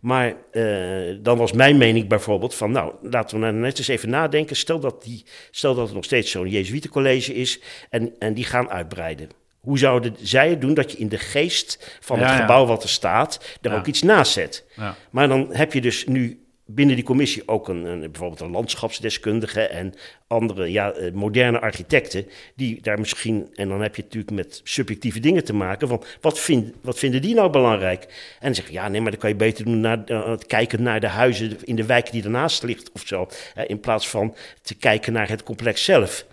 Maar 0.00 0.34
eh, 0.50 1.16
dan 1.20 1.38
was 1.38 1.52
mijn 1.52 1.78
mening 1.78 2.08
bijvoorbeeld 2.08 2.54
van... 2.54 2.70
nou, 2.70 2.94
laten 3.02 3.36
we 3.38 3.44
nou 3.44 3.54
net 3.56 3.78
eens 3.78 3.88
even 3.88 4.10
nadenken. 4.10 4.56
Stel 4.56 4.80
dat, 4.80 5.02
die, 5.02 5.24
stel 5.50 5.74
dat 5.74 5.88
er 5.88 5.94
nog 5.94 6.04
steeds 6.04 6.30
zo'n 6.30 6.48
Jezuïetencollege 6.48 7.34
is... 7.34 7.60
En, 7.90 8.14
en 8.18 8.34
die 8.34 8.44
gaan 8.44 8.70
uitbreiden. 8.70 9.28
Hoe 9.60 9.78
zouden 9.78 10.16
zij 10.22 10.50
het 10.50 10.60
doen 10.60 10.74
dat 10.74 10.92
je 10.92 10.98
in 10.98 11.08
de 11.08 11.18
geest 11.18 11.98
van 12.00 12.18
het 12.18 12.28
ja. 12.28 12.36
gebouw 12.36 12.66
wat 12.66 12.82
er 12.82 12.88
staat... 12.88 13.58
er 13.62 13.70
Ja. 13.70 13.76
ook 13.76 13.86
iets 13.86 14.02
naast 14.02 14.32
zet? 14.32 14.66
Ja. 14.76 14.96
Maar 15.10 15.28
dan 15.28 15.48
heb 15.52 15.72
je 15.72 15.80
dus 15.80 16.06
nu 16.06 16.40
binnen 16.74 16.94
die 16.94 17.04
commissie 17.04 17.48
ook 17.48 17.68
een, 17.68 17.84
een, 17.84 18.00
bijvoorbeeld 18.00 18.40
een 18.40 18.50
landschapsdeskundige 18.50 19.60
en 19.60 19.94
andere 20.26 20.70
ja, 20.70 20.92
eh, 20.92 21.12
moderne 21.12 21.60
architecten 21.60 22.26
die 22.54 22.82
daar 22.82 22.98
misschien, 22.98 23.48
en 23.54 23.68
dan 23.68 23.80
heb 23.80 23.96
je 23.96 24.02
natuurlijk 24.02 24.32
met 24.32 24.60
subjectieve 24.64 25.20
dingen 25.20 25.44
te 25.44 25.52
maken, 25.52 25.88
van 25.88 26.02
wat, 26.20 26.38
vind, 26.38 26.74
wat 26.80 26.98
vinden 26.98 27.22
die 27.22 27.34
nou 27.34 27.50
belangrijk? 27.50 28.02
En 28.04 28.46
dan 28.46 28.54
zeg 28.54 28.66
je, 28.66 28.72
ja 28.72 28.88
nee, 28.88 29.00
maar 29.00 29.10
dan 29.10 29.20
kan 29.20 29.30
je 29.30 29.36
beter 29.36 29.64
doen 29.64 29.80
naar, 29.80 29.98
het 30.06 30.46
kijken 30.46 30.82
naar 30.82 31.00
de 31.00 31.06
huizen 31.06 31.56
in 31.64 31.76
de 31.76 31.86
wijk 31.86 32.10
die 32.10 32.22
ernaast 32.22 32.62
ligt 32.62 32.92
of 32.92 33.02
zo, 33.06 33.28
in 33.66 33.80
plaats 33.80 34.08
van 34.08 34.34
te 34.62 34.74
kijken 34.74 35.12
naar 35.12 35.28
het 35.28 35.42
complex 35.42 35.84
zelf. 35.84 36.26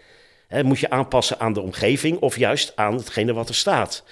Moet 0.64 0.80
je 0.80 0.90
aanpassen 0.90 1.40
aan 1.40 1.54
de 1.54 1.62
omgeving 1.62 2.20
of 2.20 2.38
juist 2.38 2.72
aan 2.76 2.96
hetgene 2.96 3.34
wat 3.34 3.50
er 3.50 3.56
staat. 3.56 4.04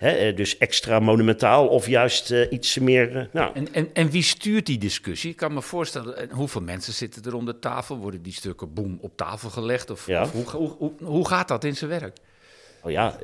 Hè, 0.00 0.10
eh, 0.10 0.36
dus 0.36 0.58
extra 0.58 0.98
monumentaal 1.00 1.66
of 1.68 1.86
juist 1.86 2.30
eh, 2.30 2.46
iets 2.52 2.78
meer. 2.78 3.16
eh, 3.16 3.24
nou, 3.32 3.54
En, 3.54 3.74
en, 3.74 3.88
en 3.92 4.10
wie 4.10 4.22
stuurt 4.22 4.66
die 4.66 4.78
discussie? 4.78 5.30
Ik 5.30 5.36
kan 5.36 5.54
me 5.54 5.62
voorstellen, 5.62 6.16
en 6.18 6.30
hoeveel 6.30 6.60
mensen 6.60 6.92
zitten 6.92 7.22
er 7.24 7.34
om 7.34 7.44
de 7.44 7.58
tafel? 7.58 7.96
Worden 7.96 8.22
die 8.22 8.32
stukken 8.32 8.72
boem 8.74 8.98
op 9.00 9.16
tafel 9.16 9.50
gelegd? 9.50 9.90
Of, 9.90 10.06
Ja. 10.06 10.22
of 10.22 10.32
hoe, 10.32 10.44
hoe, 10.50 10.68
hoe, 10.78 10.92
hoe 11.02 11.26
gaat 11.28 11.48
dat 11.48 11.64
in 11.64 11.76
zijn 11.76 11.90
werk? 11.90 12.16
Oh 12.82 12.90
ja, 12.90 13.16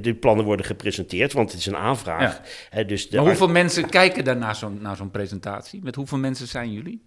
de, 0.00 0.14
plannen 0.20 0.44
worden 0.44 0.66
gepresenteerd, 0.66 1.32
want 1.32 1.50
het 1.50 1.60
is 1.60 1.66
een 1.66 1.76
aanvraag. 1.76 2.40
Ja. 2.72 2.82
Dus 2.82 3.08
de 3.08 3.16
Maar 3.16 3.26
hoeveel 3.26 3.48
mensen 3.48 3.88
kijken 3.88 4.24
daar 4.24 4.36
naar 4.36 4.56
zo'n 4.56 4.78
naar 4.80 4.96
zo'n 4.96 5.10
presentatie? 5.10 5.80
Met 5.82 5.94
hoeveel 5.94 6.18
mensen 6.18 6.46
zijn 6.46 6.72
jullie? 6.72 7.02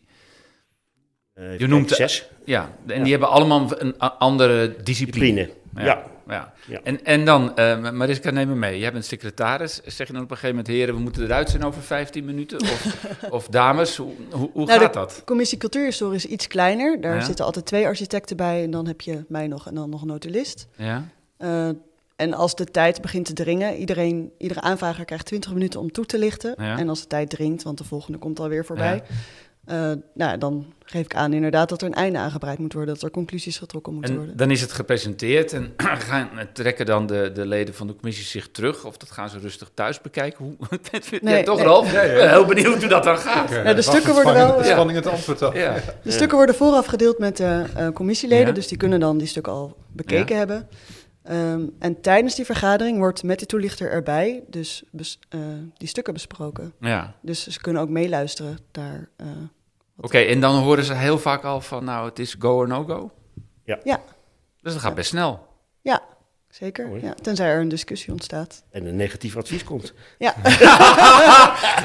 je 1.58 1.68
noemt- 1.68 1.90
zes 1.92 2.28
Ja, 2.46 2.78
en 2.88 3.02
die 3.04 3.12
hebben 3.12 3.30
allemaal 3.30 3.82
een 3.82 3.98
andere 3.98 4.76
discipline. 4.84 5.34
discipline. 5.36 5.50
Ja. 5.76 5.84
ja. 5.86 6.12
Ja. 6.28 6.54
En, 6.84 7.04
en 7.06 7.26
dan, 7.26 7.56
eh 7.56 7.92
Mariska, 7.92 8.30
neem 8.32 8.48
me 8.48 8.56
mee. 8.56 8.80
Jij 8.80 8.92
bent 8.92 9.06
secretaris. 9.06 9.82
Zeg 9.86 10.08
je 10.08 10.14
dan 10.14 10.22
op 10.24 10.32
een 10.32 10.38
gegeven 10.38 10.56
moment, 10.56 10.76
heren, 10.76 10.96
we 10.96 11.02
moeten 11.02 11.24
eruit 11.24 11.50
zijn 11.50 11.64
over 11.64 11.82
15 11.82 12.26
minuten? 12.26 12.62
Of, 12.62 13.06
of 13.30 13.48
dames, 13.48 13.98
hoe, 13.98 14.14
hoe, 14.32 14.50
hoe 14.54 14.66
Nou, 14.66 14.80
gaat 14.80 14.94
de 14.94 15.00
dat? 15.00 15.22
commissie 15.26 15.58
cultuurhistorie 15.58 16.16
is 16.16 16.26
iets 16.26 16.48
kleiner. 16.48 17.02
Daar 17.02 17.16
Ja. 17.16 17.22
zitten 17.22 17.46
altijd 17.46 17.66
twee 17.66 17.86
architecten 17.86 18.38
bij 18.38 18.64
en 18.64 18.72
dan 18.72 18.88
heb 18.88 19.02
je 19.02 19.26
mij 19.28 19.48
nog 19.48 19.68
en 19.68 19.76
dan 19.76 19.90
nog 19.90 20.02
een 20.02 20.08
notulist. 20.08 20.68
Ja? 20.78 21.08
Eh, 21.38 21.70
en 22.16 22.34
als 22.34 22.56
de 22.56 22.66
tijd 22.66 23.02
begint 23.02 23.26
te 23.26 23.34
dringen, 23.34 23.76
iedereen, 23.76 24.32
iedere 24.38 24.62
aanvrager 24.62 25.06
krijgt 25.06 25.26
20 25.26 25.54
minuten 25.54 25.80
om 25.80 25.92
toe 25.92 26.06
te 26.06 26.18
lichten. 26.20 26.54
Ja. 26.58 26.78
En 26.78 26.90
als 26.90 27.02
de 27.02 27.08
tijd 27.08 27.30
dringt, 27.30 27.64
want 27.64 27.78
de 27.78 27.84
volgende 27.84 28.18
komt 28.18 28.40
alweer 28.40 28.66
voorbij, 28.66 29.04
eh, 29.66 29.92
nou, 30.14 30.38
dan 30.38 30.66
geef 30.86 31.06
ik 31.06 31.16
aan 31.16 31.34
inderdaad 31.34 31.70
dat 31.70 31.82
er 31.82 31.88
een 31.88 31.94
einde 31.94 32.18
aangebreid 32.20 32.60
moet 32.60 32.74
worden, 32.74 32.94
dat 32.94 33.04
er 33.04 33.12
conclusies 33.12 33.58
getrokken 33.58 33.94
moeten 33.94 34.12
En 34.12 34.18
worden. 34.18 34.38
dan 34.38 34.52
is 34.52 34.62
het 34.62 34.72
gepresenteerd 34.72 35.54
en 35.54 35.74
gaan, 36.08 36.30
trekken 36.54 36.86
dan 36.86 37.06
de, 37.08 37.32
de 37.34 37.46
leden 37.46 37.74
van 37.74 37.88
de 37.88 37.96
commissie 37.96 38.26
zich 38.26 38.52
terug? 38.52 38.86
Of 38.86 38.98
dat 38.98 39.12
gaan 39.12 39.30
ze 39.30 39.40
rustig 39.40 39.70
thuis 39.74 40.02
bekijken? 40.02 40.46
Hoe, 40.46 40.80
Nee, 41.22 41.38
ja, 41.38 41.44
toch 41.44 41.58
nee. 41.58 41.66
Ralf? 41.66 41.92
Ben 41.92 42.30
heel 42.30 42.46
benieuwd 42.46 42.80
hoe 42.80 42.88
dat 42.90 43.04
dan 43.04 43.18
gaat. 43.18 43.50
Ja, 43.50 43.74
de 43.74 43.82
stukken 43.82 44.14
worden 44.14 44.34
wel, 44.34 44.64
spanning 44.64 44.98
het 44.98 45.08
antwoord. 45.08 45.40
De 45.40 45.82
stukken 46.06 46.38
worden 46.38 46.56
vooraf 46.56 46.86
gedeeld 46.86 47.20
met 47.20 47.38
de 47.38 47.64
eh, 47.76 47.88
commissieleden, 47.90 48.48
Ja. 48.48 48.52
dus 48.54 48.68
die 48.68 48.78
kunnen 48.78 49.00
dan 49.00 49.18
die 49.18 49.28
stukken 49.28 49.54
al 49.54 49.76
bekeken 49.92 50.38
hebben. 50.38 50.68
Ehm, 51.24 51.66
en 51.80 52.02
tijdens 52.02 52.36
die 52.36 52.46
vergadering 52.46 52.98
wordt 52.98 53.24
met 53.24 53.40
de 53.40 53.46
toelichter 53.46 53.92
erbij 53.92 54.44
dus 54.48 54.84
bes- 54.92 55.20
eh, 55.30 55.40
die 55.78 55.88
stukken 55.88 56.14
besproken. 56.14 56.74
ja. 56.80 57.16
Dus 57.22 57.48
ze 57.48 57.62
kunnen 57.62 57.82
ook 57.82 57.90
meeluisteren 57.90 58.58
daar, 58.72 59.10
eh, 59.16 59.28
Oké, 59.98 60.18
en 60.18 60.40
dan 60.40 60.56
horen 60.56 60.84
ze 60.84 60.94
heel 60.94 61.18
vaak 61.20 61.44
al 61.44 61.62
van, 61.62 61.84
nou, 61.84 62.06
het 62.10 62.20
is 62.20 62.36
go 62.40 62.56
or 62.56 62.68
no 62.68 62.84
go. 62.84 63.12
Ja, 63.64 63.80
Dus 64.62 64.74
dat 64.74 64.82
gaat 64.82 64.96
best 64.96 65.10
snel. 65.10 65.48
ja 65.82 66.02
zeker. 66.54 66.90
Ja, 67.02 67.14
tenzij 67.22 67.48
er 67.48 67.60
een 67.60 67.70
discussie 67.70 68.12
ontstaat. 68.12 68.64
En 68.72 68.86
een 68.86 68.96
negatief 68.96 69.38
advies 69.38 69.64
komt. 69.64 69.94
Ja, 70.20 70.36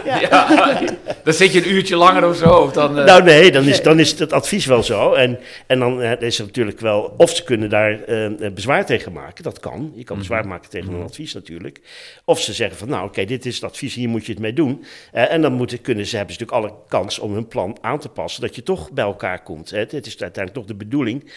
Ja, 0.05 0.81
dan 1.25 1.35
zit 1.35 1.53
je 1.53 1.65
een 1.65 1.73
uurtje 1.73 1.97
langer 1.97 2.29
of 2.29 2.37
zo. 2.37 2.51
Of 2.51 2.73
dan, 2.73 2.99
eh, 2.99 3.05
Nou 3.05 3.23
nee, 3.23 3.53
dan 3.53 3.65
is, 3.65 3.83
dan 3.83 3.99
is 4.01 4.19
het 4.19 4.33
advies 4.33 4.67
wel 4.67 4.83
zo. 4.83 5.13
En, 5.13 5.39
en 5.67 5.79
dan 5.79 6.03
eh, 6.03 6.21
is 6.21 6.39
er 6.39 6.45
natuurlijk 6.45 6.81
wel, 6.81 7.15
of 7.17 7.37
ze 7.37 7.45
kunnen 7.45 7.71
daar 7.71 8.03
eh, 8.03 8.53
bezwaar 8.53 8.87
tegen 8.87 9.13
maken. 9.13 9.45
Dat 9.45 9.61
kan. 9.61 9.93
Je 9.95 10.05
kan 10.05 10.19
bezwaar 10.19 10.47
maken 10.47 10.71
tegen 10.71 10.93
een 10.93 11.03
advies 11.03 11.35
natuurlijk. 11.35 11.81
Of 12.25 12.41
ze 12.41 12.53
zeggen 12.53 12.79
van 12.79 12.89
nou 12.89 13.07
oké, 13.07 13.25
dit 13.25 13.47
is 13.47 13.55
het 13.55 13.65
advies, 13.65 13.95
hier 13.95 14.09
moet 14.09 14.27
je 14.27 14.33
het 14.33 14.41
mee 14.41 14.53
doen. 14.53 14.85
Eh, 15.13 15.33
en 15.33 15.43
dan 15.43 15.53
moeten, 15.53 15.81
kunnen 15.81 16.07
ze, 16.07 16.17
hebben 16.17 16.35
ze 16.35 16.41
natuurlijk 16.41 16.73
alle 16.73 16.83
kans 16.89 17.19
om 17.19 17.33
hun 17.33 17.49
plan 17.49 17.79
aan 17.81 17.99
te 17.99 18.09
passen. 18.09 18.43
Dat 18.43 18.55
je 18.55 18.63
toch 18.63 18.91
bij 18.93 19.05
elkaar 19.05 19.43
komt. 19.43 19.71
Hè. 19.71 19.79
Het 19.79 20.07
is 20.07 20.21
uiteindelijk 20.21 20.55
toch 20.55 20.65
de 20.65 20.85
bedoeling. 20.85 21.31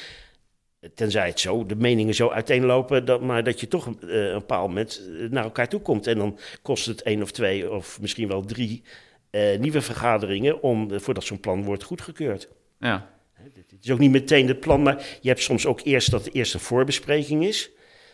Tenzij 0.95 1.27
het 1.27 1.39
zo, 1.39 1.65
de 1.65 1.75
meningen 1.75 2.13
zo 2.13 2.29
uiteenlopen, 2.29 3.05
dat, 3.05 3.21
maar 3.21 3.43
dat 3.43 3.59
je 3.59 3.67
toch 3.67 3.85
eh, 3.85 3.93
een 4.09 4.33
bepaald 4.33 4.67
moment 4.67 5.01
eh, 5.19 5.29
naar 5.29 5.43
elkaar 5.43 5.67
toe 5.69 5.81
komt. 5.81 6.07
En 6.07 6.17
dan 6.17 6.39
kost 6.61 6.85
het 6.85 7.01
één 7.01 7.21
of 7.21 7.31
twee 7.31 7.71
of 7.71 8.01
misschien 8.01 8.27
wel 8.27 8.45
drie 8.45 8.83
eh, 9.29 9.59
nieuwe 9.59 9.81
vergaderingen 9.81 10.61
om, 10.61 10.99
voordat 10.99 11.23
zo'n 11.23 11.39
plan 11.39 11.63
wordt 11.63 11.83
goedgekeurd. 11.83 12.49
ja. 12.79 13.09
Het 13.55 13.83
is 13.83 13.91
ook 13.91 13.99
niet 13.99 14.11
meteen 14.11 14.47
het 14.47 14.59
plan, 14.59 14.83
maar 14.83 15.05
je 15.21 15.29
hebt 15.29 15.41
soms 15.41 15.65
ook 15.65 15.81
eerst 15.83 16.11
dat 16.11 16.25
er 16.25 16.31
eerst 16.31 16.53
een 16.53 16.59
voorbespreking 16.59 17.45
is. 17.45 17.71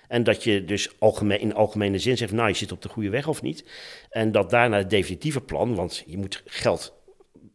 En 0.08 0.24
dat 0.24 0.44
je 0.44 0.66
dus 0.66 0.90
algemeen, 1.00 1.40
in 1.40 1.54
algemene 1.54 2.00
zin 2.00 2.18
zegt, 2.18 2.32
nou 2.32 2.48
je 2.48 2.54
zit 2.54 2.72
op 2.72 2.82
de 2.82 2.90
goede 2.90 3.10
weg 3.10 3.28
of 3.28 3.42
niet. 3.42 3.66
En 4.10 4.32
dat 4.32 4.50
daarna 4.50 4.78
het 4.78 4.90
definitieve 4.90 5.42
plan, 5.42 5.76
want 5.76 6.04
je 6.06 6.18
moet 6.18 6.44
geld 6.46 6.94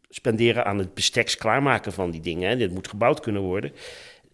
spenderen 0.08 0.64
aan 0.64 0.78
het 0.78 0.94
besteks 0.94 1.36
klaarmaken 1.36 1.92
van 1.92 2.10
die 2.10 2.20
dingen. 2.20 2.48
Hè. 2.48 2.56
Dit 2.56 2.70
moet 2.70 2.88
gebouwd 2.88 3.20
kunnen 3.20 3.42
worden. 3.42 3.72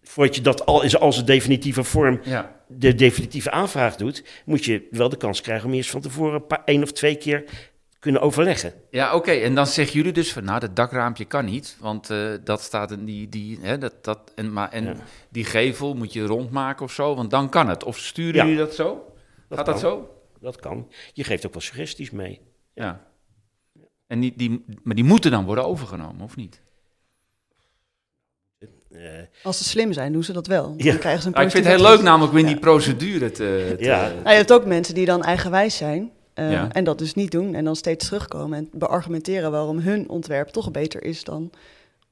Voordat 0.08 0.34
je 0.36 0.40
dat 0.42 0.66
al 0.66 0.82
is 0.82 0.98
als 0.98 1.16
een 1.16 1.24
definitieve 1.24 1.84
vorm 1.84 2.20
ja. 2.22 2.62
de 2.66 2.94
definitieve 2.94 3.50
aanvraag 3.50 3.96
doet, 3.96 4.24
moet 4.44 4.64
je 4.64 4.86
wel 4.90 5.08
de 5.08 5.16
kans 5.16 5.40
krijgen 5.40 5.66
om 5.68 5.74
eerst 5.74 5.90
van 5.90 6.00
tevoren 6.00 6.34
een 6.34 6.46
paar, 6.46 6.62
één 6.64 6.82
of 6.82 6.92
twee 6.92 7.16
keer 7.16 7.44
kunnen 7.98 8.20
overleggen. 8.20 8.72
Ja, 8.90 9.14
oké. 9.14 9.30
En 9.30 9.54
dan 9.54 9.66
zeggen 9.66 9.96
jullie 9.96 10.12
dus 10.12 10.32
van, 10.32 10.44
nou, 10.44 10.60
dat 10.60 10.76
dakraampje 10.76 11.24
kan 11.24 11.44
niet, 11.44 11.76
want 11.80 12.10
eh, 12.10 12.30
dat 12.44 12.60
staat 12.62 12.90
in 12.90 13.04
die, 13.04 13.28
die 13.28 13.58
hè, 13.60 13.78
dat, 13.78 14.04
dat, 14.04 14.32
en, 14.34 14.52
maar, 14.52 14.70
en 14.70 14.84
Ja. 14.84 14.96
die 15.30 15.44
gevel 15.44 15.94
moet 15.94 16.12
je 16.12 16.24
rondmaken 16.24 16.84
of 16.84 16.92
zo, 16.92 17.14
want 17.14 17.30
dan 17.30 17.48
kan 17.48 17.68
het. 17.68 17.84
Of 17.84 17.98
sturen 17.98 18.34
Ja. 18.34 18.42
jullie 18.42 18.58
dat 18.58 18.74
zo? 18.74 19.12
Gaat 19.50 19.66
dat 19.66 19.80
zo? 19.80 20.10
Dat 20.40 20.56
kan. 20.56 20.88
Je 21.12 21.24
geeft 21.24 21.46
ook 21.46 21.52
wel 21.52 21.62
suggesties 21.62 22.10
mee. 22.10 22.40
Ja. 22.74 23.06
En 24.06 24.20
die, 24.20 24.32
die, 24.36 24.64
maar 24.82 24.94
die 24.94 25.04
moeten 25.04 25.30
dan 25.30 25.44
worden 25.44 25.64
overgenomen, 25.64 26.24
of 26.24 26.36
niet? 26.36 26.60
Eh, 28.92 29.00
als 29.42 29.58
ze 29.58 29.64
slim 29.64 29.92
zijn, 29.92 30.12
doen 30.12 30.24
ze 30.24 30.32
dat 30.32 30.46
wel. 30.46 30.62
Dan 30.62 30.74
Ja. 30.86 30.96
krijgen 30.96 31.20
ze 31.22 31.26
een 31.26 31.32
Nou, 31.32 31.44
ik 31.46 31.50
vind 31.52 31.64
het 31.64 31.74
heel 31.74 31.84
leuk 31.90 32.02
namelijk 32.02 32.32
om 32.32 32.38
in 32.38 32.46
die 32.46 32.58
procedure 32.58 33.30
te... 33.30 33.74
te- 33.78 33.84
Ja. 33.84 34.00
Nou, 34.08 34.28
je 34.30 34.34
hebt 34.36 34.52
ook 34.52 34.64
mensen 34.64 34.94
die 34.94 35.06
dan 35.06 35.22
eigenwijs 35.22 35.76
zijn 35.76 36.10
eh, 36.34 36.50
Ja. 36.52 36.68
en 36.72 36.84
dat 36.84 36.98
dus 36.98 37.14
niet 37.14 37.30
doen 37.30 37.54
en 37.54 37.64
dan 37.64 37.76
steeds 37.76 38.06
terugkomen 38.06 38.58
en 38.58 38.68
beargumenteren 38.72 39.50
waarom 39.50 39.78
hun 39.78 40.08
ontwerp 40.08 40.48
toch 40.48 40.70
beter 40.70 41.04
is 41.04 41.24
dan 41.24 41.50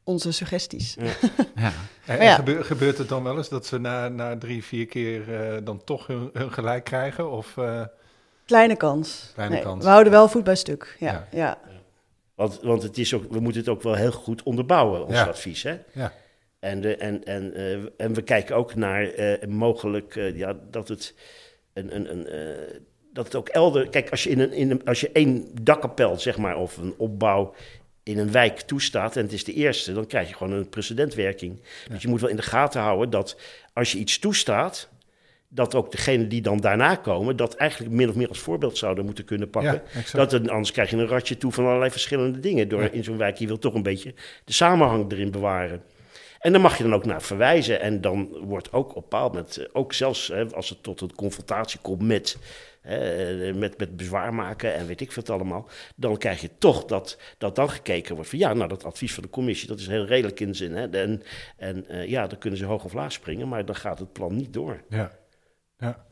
onze 0.05 0.33
suggesties. 0.33 0.97
Ja. 1.01 1.05
En, 1.55 1.73
Maar 2.07 2.19
en 2.19 2.25
ja. 2.25 2.35
gebeur- 2.35 2.65
gebeurt 2.65 2.99
het 2.99 3.09
dan 3.09 3.23
wel 3.23 3.37
eens 3.37 3.49
dat 3.49 3.67
ze 3.67 3.79
na, 3.79 4.09
na 4.09 4.39
drie, 4.39 4.65
vier 4.65 4.87
keer 4.87 5.35
eh, 5.35 5.57
dan 5.65 5.85
toch 5.85 6.07
hun, 6.07 6.31
hun 6.33 6.53
gelijk 6.53 6.85
krijgen? 6.85 7.31
Of, 7.31 7.57
eh, 7.57 7.81
Kleine 8.45 8.77
kans. 8.77 9.31
Kleine 9.35 9.55
Nee, 9.55 9.65
kans. 9.65 9.85
We 9.85 9.91
houden 9.91 10.13
wel 10.13 10.29
voet 10.29 10.45
bij 10.45 10.55
stuk. 10.57 10.97
Ja, 10.99 11.13
Ja. 11.13 11.27
ja. 11.33 11.59
Want, 12.35 12.59
want 12.63 12.83
het 12.83 12.99
is 12.99 13.15
ook, 13.15 13.23
we 13.31 13.41
moeten 13.41 13.61
het 13.61 13.71
ook 13.71 13.83
wel 13.83 13.95
heel 13.95 14.11
goed 14.13 14.43
onderbouwen, 14.43 15.07
ons 15.07 15.15
Ja. 15.15 15.25
advies. 15.25 15.63
Hè? 15.63 15.79
ja. 15.93 16.13
En, 16.67 16.81
de, 16.81 16.97
en, 16.97 17.25
en, 17.25 17.55
eh, 17.55 17.73
en 17.97 18.15
we 18.15 18.23
kijken 18.23 18.57
ook 18.57 18.75
naar 18.75 19.09
eh, 19.09 19.49
mogelijk 19.49 20.17
eh, 20.17 20.37
ja, 20.37 20.57
dat 20.71 20.89
het 20.89 21.15
een. 21.73 21.95
een, 21.95 22.11
een 22.11 22.27
dat 23.13 23.25
het 23.25 23.35
ook 23.35 23.49
elder. 23.49 23.89
Kijk, 23.89 24.11
als 24.11 24.23
je, 24.23 24.31
in 24.31 24.41
een, 24.41 24.53
in 24.53 24.71
een, 24.71 24.85
als 24.85 25.01
je 25.01 25.11
één 25.13 25.49
dakkapel, 25.63 26.19
zeg 26.19 26.37
maar, 26.37 26.57
of 26.57 26.77
een 26.77 26.95
opbouw 26.97 27.55
in 28.03 28.19
een 28.19 28.33
wijk 28.33 28.61
toestaat 28.61 29.17
en 29.17 29.23
het 29.23 29.33
is 29.33 29.45
de 29.45 29.53
eerste, 29.53 29.93
dan 29.93 30.07
krijg 30.07 30.29
je 30.29 30.35
gewoon 30.35 30.53
een 30.53 30.69
precedentwerking. 30.69 31.61
Dus 31.89 32.03
je 32.03 32.09
moet 32.09 32.21
wel 32.21 32.31
in 32.31 32.37
de 32.37 32.43
gaten 32.43 32.81
houden 32.81 33.11
dat 33.11 33.37
als 33.73 33.93
je 33.93 33.99
iets 33.99 34.19
toestaat, 34.19 34.89
dat 35.49 35.75
ook 35.75 35.91
degenen 35.91 36.29
die 36.29 36.41
dan 36.43 36.61
daarna 36.61 36.95
komen, 36.95 37.37
dat 37.37 37.55
eigenlijk 37.55 37.93
min 37.93 38.09
of 38.09 38.15
meer 38.15 38.29
als 38.29 38.39
voorbeeld 38.39 38.79
zouden 38.79 39.05
moeten 39.05 39.25
kunnen 39.25 39.51
pakken. 39.51 39.83
Ja, 39.95 40.01
dat 40.13 40.33
het, 40.33 40.49
anders 40.49 40.73
krijg 40.73 40.91
je 40.91 40.97
een 40.97 41.07
ratje 41.07 41.37
toe 41.37 41.53
van 41.53 41.65
allerlei 41.65 41.91
verschillende 41.91 42.41
dingen. 42.41 42.69
Door 42.69 42.83
Ja. 42.83 42.91
in 42.91 43.05
zo'n 43.05 43.17
wijk, 43.17 43.37
je 43.37 43.47
wil 43.47 43.59
toch 43.59 43.75
een 43.75 43.83
beetje 43.83 44.15
de 44.45 44.53
samenhang 44.53 45.13
erin 45.13 45.31
bewaren. 45.31 45.83
En 46.39 46.53
dan 46.53 46.61
mag 46.61 46.77
je 46.77 46.83
dan 46.83 46.95
ook 46.95 47.05
naar 47.05 47.23
verwijzen. 47.23 47.81
En 47.81 48.01
dan 48.01 48.39
wordt 48.41 48.73
ook 48.73 48.89
op 48.89 49.03
bepaald 49.03 49.33
moment, 49.33 49.57
eh, 49.57 49.67
ook 49.73 49.93
zelfs 49.93 50.29
hè, 50.29 50.55
als 50.55 50.69
het 50.69 50.83
tot 50.83 51.01
een 51.01 51.15
confrontatie 51.15 51.81
komt 51.81 52.03
met, 52.03 52.39
eh, 52.83 53.55
met, 53.55 53.79
met 53.79 53.97
bezwaar 53.97 54.35
maken 54.35 54.75
en 54.75 54.87
weet 54.87 55.01
ik 55.01 55.13
veel 55.13 55.23
allemaal, 55.27 55.69
dan 55.97 56.17
krijg 56.17 56.41
je 56.41 56.51
toch 56.59 56.85
dat, 56.85 57.19
dat 57.39 57.57
dan 57.57 57.71
gekeken 57.71 58.15
wordt 58.15 58.31
van 58.31 58.39
ja, 58.39 58.53
nou 58.53 58.69
dat 58.69 58.85
advies 58.85 59.15
van 59.15 59.23
de 59.23 59.31
commissie, 59.31 59.69
dat 59.69 59.79
is 59.79 59.87
heel 59.87 60.05
redelijk 60.05 60.41
in 60.41 60.55
zin. 60.55 60.73
Hè, 60.75 60.89
en 60.89 61.23
en 61.57 61.89
eh, 61.89 62.09
ja, 62.09 62.27
dan 62.27 62.39
kunnen 62.39 62.59
ze 62.59 62.65
hoog 62.65 62.85
of 62.85 62.93
laag 62.93 63.13
springen, 63.13 63.49
maar 63.49 63.65
dan 63.65 63.75
gaat 63.77 63.99
het 63.99 64.13
plan 64.13 64.37
niet 64.37 64.53
door. 64.53 64.83
Ja. 64.89 65.13
ja. 65.79 66.05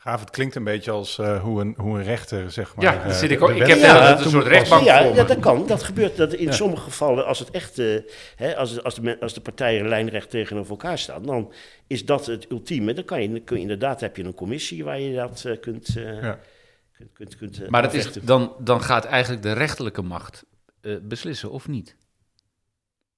Gaaf, 0.00 0.20
het 0.20 0.30
klinkt 0.30 0.54
een 0.54 0.64
beetje 0.64 0.90
als 0.90 1.18
eh, 1.18 1.42
hoe, 1.42 1.60
een, 1.60 1.74
hoe 1.76 1.98
een 1.98 2.04
rechter, 2.04 2.50
zeg 2.50 2.74
maar... 2.76 2.84
Ja, 2.84 2.94
eh, 2.98 3.04
daar 3.04 3.14
zit 3.14 3.30
ik 3.30 3.42
ook- 3.42 3.50
ik 3.50 3.66
heb 3.66 3.78
Ja, 3.78 4.08
net 4.14 4.24
een 4.24 4.30
soort 4.30 4.46
rechtbank 4.46 4.84
Ja, 4.84 4.98
ja, 5.00 5.24
dat 5.24 5.38
kan. 5.38 5.66
Dat 5.66 5.82
gebeurt 5.82 6.16
dat 6.16 6.32
in 6.34 6.44
Ja. 6.46 6.52
sommige 6.52 6.82
gevallen, 6.82 7.26
als 7.26 7.38
het 7.38 7.50
echt, 7.50 7.78
eh, 7.78 7.98
hè, 8.36 8.56
als, 8.56 8.82
als, 8.82 8.94
de, 8.94 9.20
als 9.20 9.34
de 9.34 9.40
partijen 9.40 9.88
lijnrecht 9.88 10.30
tegenover 10.30 10.70
elkaar 10.70 10.98
staan, 10.98 11.22
dan 11.22 11.52
is 11.86 12.04
dat 12.04 12.26
het 12.26 12.50
ultieme. 12.50 12.92
Dan 12.94 13.04
kan 13.04 13.22
je, 13.22 13.30
dan 13.30 13.44
kun 13.44 13.56
je 13.56 13.62
inderdaad, 13.62 14.00
heb 14.00 14.16
je 14.16 14.24
een 14.24 14.34
commissie 14.34 14.84
waar 14.84 15.00
je 15.00 15.14
dat 15.14 15.44
eh, 15.46 15.60
kunt, 15.60 15.96
eh, 15.96 16.22
Ja. 16.22 16.38
kunt, 16.96 17.12
kunt, 17.12 17.36
kunt 17.36 17.70
Maar 17.70 17.82
dat 17.82 17.94
is, 17.94 18.12
dan, 18.12 18.52
dan 18.58 18.82
gaat 18.82 19.04
eigenlijk 19.04 19.42
de 19.42 19.52
rechterlijke 19.52 20.02
macht 20.02 20.44
eh, 20.80 20.92
beslissen, 21.02 21.50
of 21.50 21.68
niet? 21.68 21.96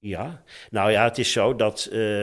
Ja, 0.03 0.41
nou 0.69 0.91
ja, 0.91 1.03
het 1.03 1.17
is 1.17 1.31
zo 1.31 1.55
dat, 1.55 1.89
eh 1.91 2.19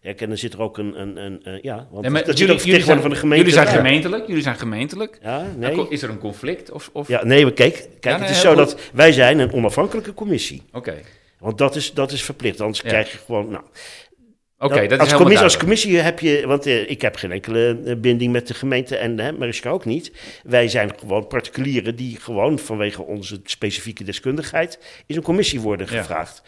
ja, 0.00 0.14
en 0.16 0.28
dan 0.28 0.36
zit 0.36 0.52
er 0.52 0.60
ook 0.60 0.78
een, 0.78 1.00
een, 1.00 1.16
een 1.16 1.42
eh, 1.44 1.62
ja, 1.62 1.86
want 1.90 2.04
En 2.04 2.12
met- 2.12 2.26
dat 2.26 2.34
ook 2.34 2.40
jullie, 2.60 2.82
zijn, 2.82 3.00
van 3.00 3.10
de 3.10 3.16
gemeente. 3.16 3.36
jullie 3.44 3.52
zijn 3.62 3.66
Ja. 3.66 3.82
gemeentelijk, 3.82 4.26
jullie 4.26 4.42
zijn 4.42 4.56
gemeentelijk. 4.56 5.18
Ja, 5.22 5.46
nee. 5.56 5.88
Is 5.88 6.02
er 6.02 6.10
een 6.10 6.18
conflict? 6.18 6.70
Of, 6.70 6.90
of? 6.92 7.08
Ja, 7.08 7.24
nee, 7.24 7.42
maar 7.42 7.52
kijk, 7.52 7.88
kijk 8.00 8.16
nee, 8.18 8.26
het 8.26 8.36
is 8.36 8.40
zo 8.40 8.48
goed. 8.48 8.56
dat 8.58 8.80
wij 8.92 9.12
zijn 9.12 9.38
een 9.38 9.52
onafhankelijke 9.52 10.14
commissie. 10.14 10.62
Oké, 10.72 10.94
Want 11.38 11.58
dat 11.58 11.76
is, 11.76 11.92
dat 11.94 12.12
is 12.12 12.22
verplicht, 12.22 12.60
anders 12.60 12.82
krijg 12.82 13.12
je 13.12 13.18
gewoon... 13.18 13.50
Nou, 13.50 13.64
oké, 14.58 14.74
Dat- 14.74 14.88
dat 14.88 14.92
is 14.92 14.98
als, 14.98 14.98
helemaal 14.98 15.18
commissie, 15.18 15.44
als 15.44 15.56
commissie 15.56 15.96
heb 15.98 16.20
je, 16.20 16.46
want 16.46 16.66
eh, 16.66 16.90
ik 16.90 17.02
heb 17.02 17.16
geen 17.16 17.32
enkele 17.32 17.80
eh, 17.84 17.96
binding 17.96 18.32
met 18.32 18.46
de 18.46 18.54
gemeente 18.54 18.96
en 18.96 19.18
hè, 19.20 19.32
Mariska 19.32 19.70
ook 19.70 19.84
niet. 19.84 20.12
Wij 20.44 20.68
zijn 20.68 20.90
gewoon 20.98 21.26
particulieren 21.26 21.96
die 21.96 22.16
gewoon 22.20 22.58
vanwege 22.58 23.02
onze 23.02 23.40
specifieke 23.44 24.04
deskundigheid 24.04 24.78
in 25.06 25.16
een 25.16 25.22
commissie 25.22 25.60
worden 25.60 25.86
Ja. 25.90 25.98
gevraagd. 25.98 26.42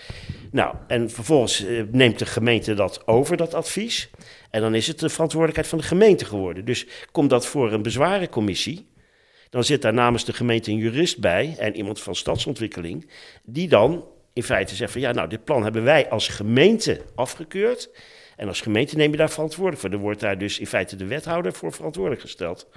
Nou, 0.50 0.74
en 0.86 1.10
vervolgens 1.10 1.64
eh, 1.66 1.82
neemt 1.90 2.18
de 2.18 2.26
gemeente 2.26 2.74
dat 2.74 3.06
over, 3.06 3.36
dat 3.36 3.54
advies. 3.54 4.10
En 4.50 4.60
dan 4.60 4.74
is 4.74 4.86
het 4.86 4.98
de 4.98 5.08
verantwoordelijkheid 5.08 5.68
van 5.68 5.78
de 5.78 5.84
gemeente 5.84 6.24
geworden. 6.24 6.64
Dus 6.64 6.86
komt 7.12 7.30
dat 7.30 7.46
voor 7.46 7.72
een 7.72 7.82
bezwarencommissie, 7.82 8.88
dan 9.50 9.64
zit 9.64 9.82
daar 9.82 9.94
namens 9.94 10.24
de 10.24 10.32
gemeente 10.32 10.70
een 10.70 10.76
jurist 10.76 11.18
bij 11.20 11.54
en 11.58 11.76
iemand 11.76 12.00
van 12.00 12.14
stadsontwikkeling, 12.14 13.10
die 13.44 13.68
dan 13.68 14.04
in 14.40 14.46
feite 14.46 14.74
zegt 14.74 14.92
van 14.92 15.00
ja, 15.00 15.12
nou, 15.12 15.28
dit 15.28 15.44
plan 15.44 15.62
hebben 15.62 15.84
wij 15.84 16.10
als 16.10 16.28
gemeente 16.28 17.00
afgekeurd. 17.14 17.90
En 18.36 18.48
als 18.48 18.60
gemeente 18.60 18.96
neem 18.96 19.10
je 19.10 19.16
daar 19.16 19.30
verantwoordelijk 19.30 19.80
voor. 19.80 19.90
Dan 19.90 20.00
wordt 20.00 20.20
daar 20.20 20.38
dus 20.38 20.58
in 20.58 20.66
feite 20.66 20.96
de 20.96 21.06
wethouder 21.06 21.52
voor 21.52 21.72
verantwoordelijk 21.72 22.20
gesteld. 22.20 22.68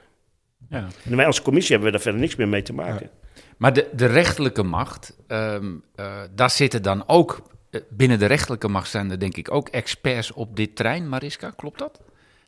Ja. 0.69 0.87
En 1.03 1.15
wij 1.15 1.25
als 1.25 1.41
commissie 1.41 1.71
hebben 1.71 1.91
we 1.91 1.95
daar 1.95 2.03
verder 2.03 2.21
niks 2.21 2.35
meer 2.35 2.47
mee 2.47 2.61
te 2.61 2.73
maken. 2.73 3.09
Maar 3.57 3.73
de, 3.73 3.89
de 3.93 4.05
rechterlijke 4.05 4.63
macht, 4.63 5.17
ehm, 5.27 5.75
eh, 5.95 6.21
daar 6.35 6.49
zitten 6.49 6.81
dan 6.81 7.07
ook, 7.07 7.41
eh, 7.69 7.81
binnen 7.89 8.19
de 8.19 8.25
rechterlijke 8.25 8.67
macht 8.67 8.89
zijn 8.89 9.11
er 9.11 9.19
denk 9.19 9.37
ik 9.37 9.51
ook 9.51 9.69
experts 9.69 10.31
op 10.31 10.55
dit 10.55 10.75
terrein, 10.75 11.09
Mariska, 11.09 11.49
klopt 11.49 11.79
dat? 11.79 12.01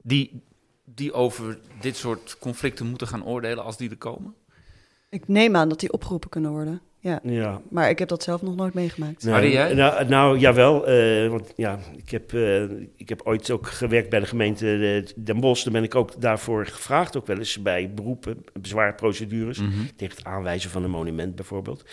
Die, 0.04 0.44
die 0.84 1.14
over 1.14 1.58
dit 1.82 1.96
soort 1.96 2.38
conflicten 2.40 2.86
moeten 2.86 3.08
gaan 3.08 3.26
oordelen 3.26 3.64
als 3.64 3.78
die 3.78 3.90
er 3.90 3.98
komen? 3.98 4.34
Ik 5.10 5.28
neem 5.28 5.56
aan 5.56 5.70
dat 5.70 5.80
die 5.80 5.92
opgeroepen 5.92 6.30
kunnen 6.30 6.52
worden. 6.52 6.82
Ja, 7.06 7.20
Ja. 7.24 7.62
maar 7.70 7.90
ik 7.90 8.00
heb 8.00 8.08
dat 8.08 8.24
zelf 8.24 8.42
nog 8.42 8.56
nooit 8.56 8.74
meegemaakt. 8.74 9.24
Nou, 9.24 9.36
Harry, 9.36 9.52
jij? 9.52 9.74
nou, 9.74 10.06
nou 10.08 10.38
jawel. 10.40 10.88
eh, 10.88 11.30
want 11.30 11.54
ja, 11.56 11.80
ik 11.96 12.10
heb, 12.10 12.34
eh, 12.34 12.64
ik 12.96 13.10
heb 13.10 13.22
ooit 13.24 13.52
ook 13.52 13.68
gewerkt 13.68 14.10
bij 14.10 14.20
de 14.20 14.26
gemeente 14.26 15.04
eh, 15.08 15.24
Den 15.24 15.40
Bosch. 15.40 15.64
Daar 15.64 15.74
ben 15.74 15.84
ik 15.84 15.96
ook 15.96 16.22
daarvoor 16.22 16.66
gevraagd, 16.66 17.18
ook 17.18 17.28
wel 17.28 17.38
eens 17.38 17.62
bij 17.62 17.94
beroepen, 17.94 18.44
bezwaarprocedures. 18.62 19.58
Mhm. 19.60 19.72
tegen 19.96 20.16
het 20.18 20.26
aanwijzen 20.26 20.70
van 20.70 20.84
een 20.84 20.90
monument 20.90 21.36
bijvoorbeeld. 21.36 21.84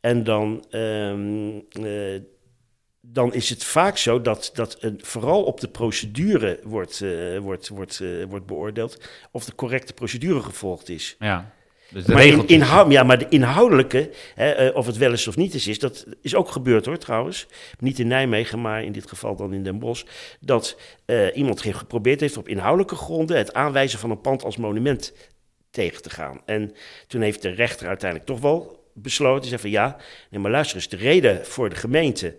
En 0.00 0.24
dan, 0.24 0.64
ehm, 0.70 1.50
eh, 1.86 2.20
dan 3.00 3.34
is 3.34 3.50
het 3.50 3.64
vaak 3.64 3.96
zo 3.96 4.20
dat, 4.20 4.50
dat 4.54 4.76
een, 4.80 4.98
vooral 5.02 5.42
op 5.42 5.60
de 5.60 5.68
procedure 5.68 6.60
wordt, 6.64 7.00
eh, 7.00 7.38
wordt, 7.38 7.68
wordt, 7.68 8.00
eh, 8.00 8.08
wordt 8.28 8.46
beoordeeld 8.46 9.08
of 9.32 9.44
de 9.44 9.54
correcte 9.54 9.92
procedure 9.92 10.40
gevolgd 10.40 10.88
is. 10.88 11.16
Ja. 11.18 11.52
Dus 11.92 12.04
de 12.04 12.12
maar, 12.12 12.22
in, 12.22 12.28
regeltjes. 12.28 12.58
inhoud, 12.58 12.90
ja, 12.92 13.02
maar 13.02 13.18
de 13.18 13.26
inhoudelijke, 13.28 14.10
hè, 14.34 14.50
eh, 14.50 14.76
of 14.76 14.86
het 14.86 14.96
wel 14.96 15.10
eens 15.10 15.28
of 15.28 15.36
niet 15.36 15.54
is, 15.54 15.66
is, 15.66 15.78
dat 15.78 15.92
of 15.92 15.96
niet 15.96 16.04
is, 16.04 16.06
is, 16.06 16.14
dat 16.14 16.22
is 16.22 16.34
ook 16.34 16.50
gebeurd 16.50 16.86
hoor 16.86 16.98
trouwens. 16.98 17.46
Niet 17.78 17.98
in 17.98 18.06
Nijmegen, 18.06 18.60
maar 18.60 18.84
in 18.84 18.92
dit 18.92 19.08
geval 19.08 19.36
dan 19.36 19.52
in 19.52 19.62
Den 19.62 19.78
Bosch. 19.78 20.04
Dat 20.40 20.78
eh, 21.04 21.36
iemand 21.36 21.62
geprobeerd 21.62 22.20
heeft 22.20 22.36
op 22.36 22.48
inhoudelijke 22.48 22.96
gronden 22.96 23.36
het 23.36 23.54
aanwijzen 23.54 23.98
van 23.98 24.10
een 24.10 24.20
pand 24.20 24.44
als 24.44 24.56
monument 24.56 25.12
tegen 25.70 26.02
te 26.02 26.10
gaan. 26.10 26.40
En 26.46 26.74
toen 27.06 27.20
heeft 27.20 27.42
de 27.42 27.50
rechter 27.50 27.86
uiteindelijk 27.88 28.30
toch 28.30 28.40
wel 28.40 28.84
besloten, 28.94 29.48
zei 29.48 29.60
van 29.60 29.70
ja, 29.70 29.96
nee, 30.30 30.40
maar 30.40 30.50
luister 30.50 30.76
eens, 30.76 30.88
de 30.88 30.96
reden 30.96 31.46
voor 31.46 31.68
de 31.68 31.76
gemeente 31.76 32.36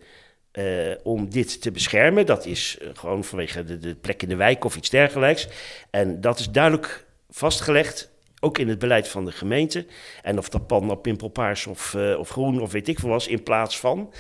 eh, 0.52 0.92
om 1.04 1.30
dit 1.30 1.62
te 1.62 1.72
beschermen, 1.72 2.26
dat 2.26 2.46
is 2.46 2.78
gewoon 2.94 3.24
vanwege 3.24 3.64
de, 3.64 3.78
de 3.78 3.96
plek 3.96 4.22
in 4.22 4.30
de 4.30 4.36
wijk 4.36 4.64
of 4.64 4.76
iets 4.76 4.90
dergelijks. 4.90 5.48
En 5.90 6.22
dat 6.22 6.40
is 6.40 6.50
duidelijk 6.50 7.06
vastgelegd, 7.30 8.13
ook 8.44 8.58
in 8.58 8.68
het 8.68 8.80
beleid 8.80 9.08
van 9.08 9.26
de 9.26 9.32
gemeente. 9.32 9.86
En 10.22 10.38
of 10.38 10.50
dat 10.50 10.68
pan 10.68 10.86
nou 10.86 10.98
pimpelpaars 10.98 11.68
of, 11.68 11.94
eh, 11.94 12.20
of 12.20 12.30
groen 12.30 12.62
of 12.62 12.72
weet 12.72 12.88
ik 12.88 13.00
veel 13.00 13.10
was, 13.10 13.28
in 13.28 13.44
plaats 13.44 13.80
van... 13.80 14.14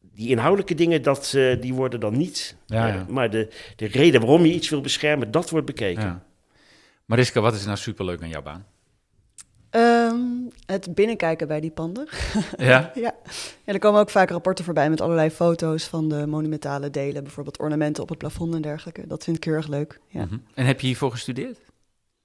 Die 0.00 0.28
inhoudelijke 0.28 0.74
dingen, 0.74 1.02
dat, 1.02 1.32
eh, 1.36 1.60
die 1.60 1.74
worden 1.74 2.00
dan 2.00 2.16
niet. 2.16 2.56
Ja, 2.66 2.88
eh, 2.88 2.94
ja. 2.94 3.06
maar 3.08 3.30
de, 3.30 3.48
de 3.76 3.86
reden 3.86 4.20
waarom 4.20 4.44
je 4.44 4.52
iets 4.52 4.68
wil 4.68 4.80
beschermen, 4.80 5.30
dat 5.30 5.50
wordt 5.50 5.66
bekeken. 5.66 6.02
Ja. 6.02 6.24
Mariska, 7.04 7.40
wat 7.40 7.54
is 7.54 7.64
nou 7.64 7.76
superleuk 7.76 8.22
aan 8.22 8.28
jouw 8.28 8.42
baan? 8.42 8.66
Ehm, 9.70 10.16
het 10.66 10.94
binnenkijken 10.94 11.48
bij 11.48 11.60
die 11.60 11.70
panden. 11.70 12.08
Ja? 12.56 12.90
ja. 12.94 13.14
ja, 13.64 13.72
er 13.72 13.78
komen 13.78 14.00
ook 14.00 14.10
vaak 14.10 14.30
rapporten 14.30 14.64
voorbij 14.64 14.90
met 14.90 15.00
allerlei 15.00 15.30
foto's 15.30 15.84
van 15.84 16.08
de 16.08 16.26
monumentale 16.26 16.90
delen. 16.90 17.22
Bijvoorbeeld 17.22 17.58
ornamenten 17.58 18.02
op 18.02 18.08
het 18.08 18.18
plafond 18.18 18.54
en 18.54 18.62
dergelijke. 18.62 19.06
Dat 19.06 19.24
vind 19.24 19.36
ik 19.36 19.44
heel 19.44 19.54
erg 19.54 19.68
leuk. 19.68 20.00
Ja. 20.08 20.24
Mhm. 20.24 20.36
En 20.54 20.66
heb 20.66 20.80
je 20.80 20.86
hiervoor 20.86 21.10
gestudeerd? 21.10 21.58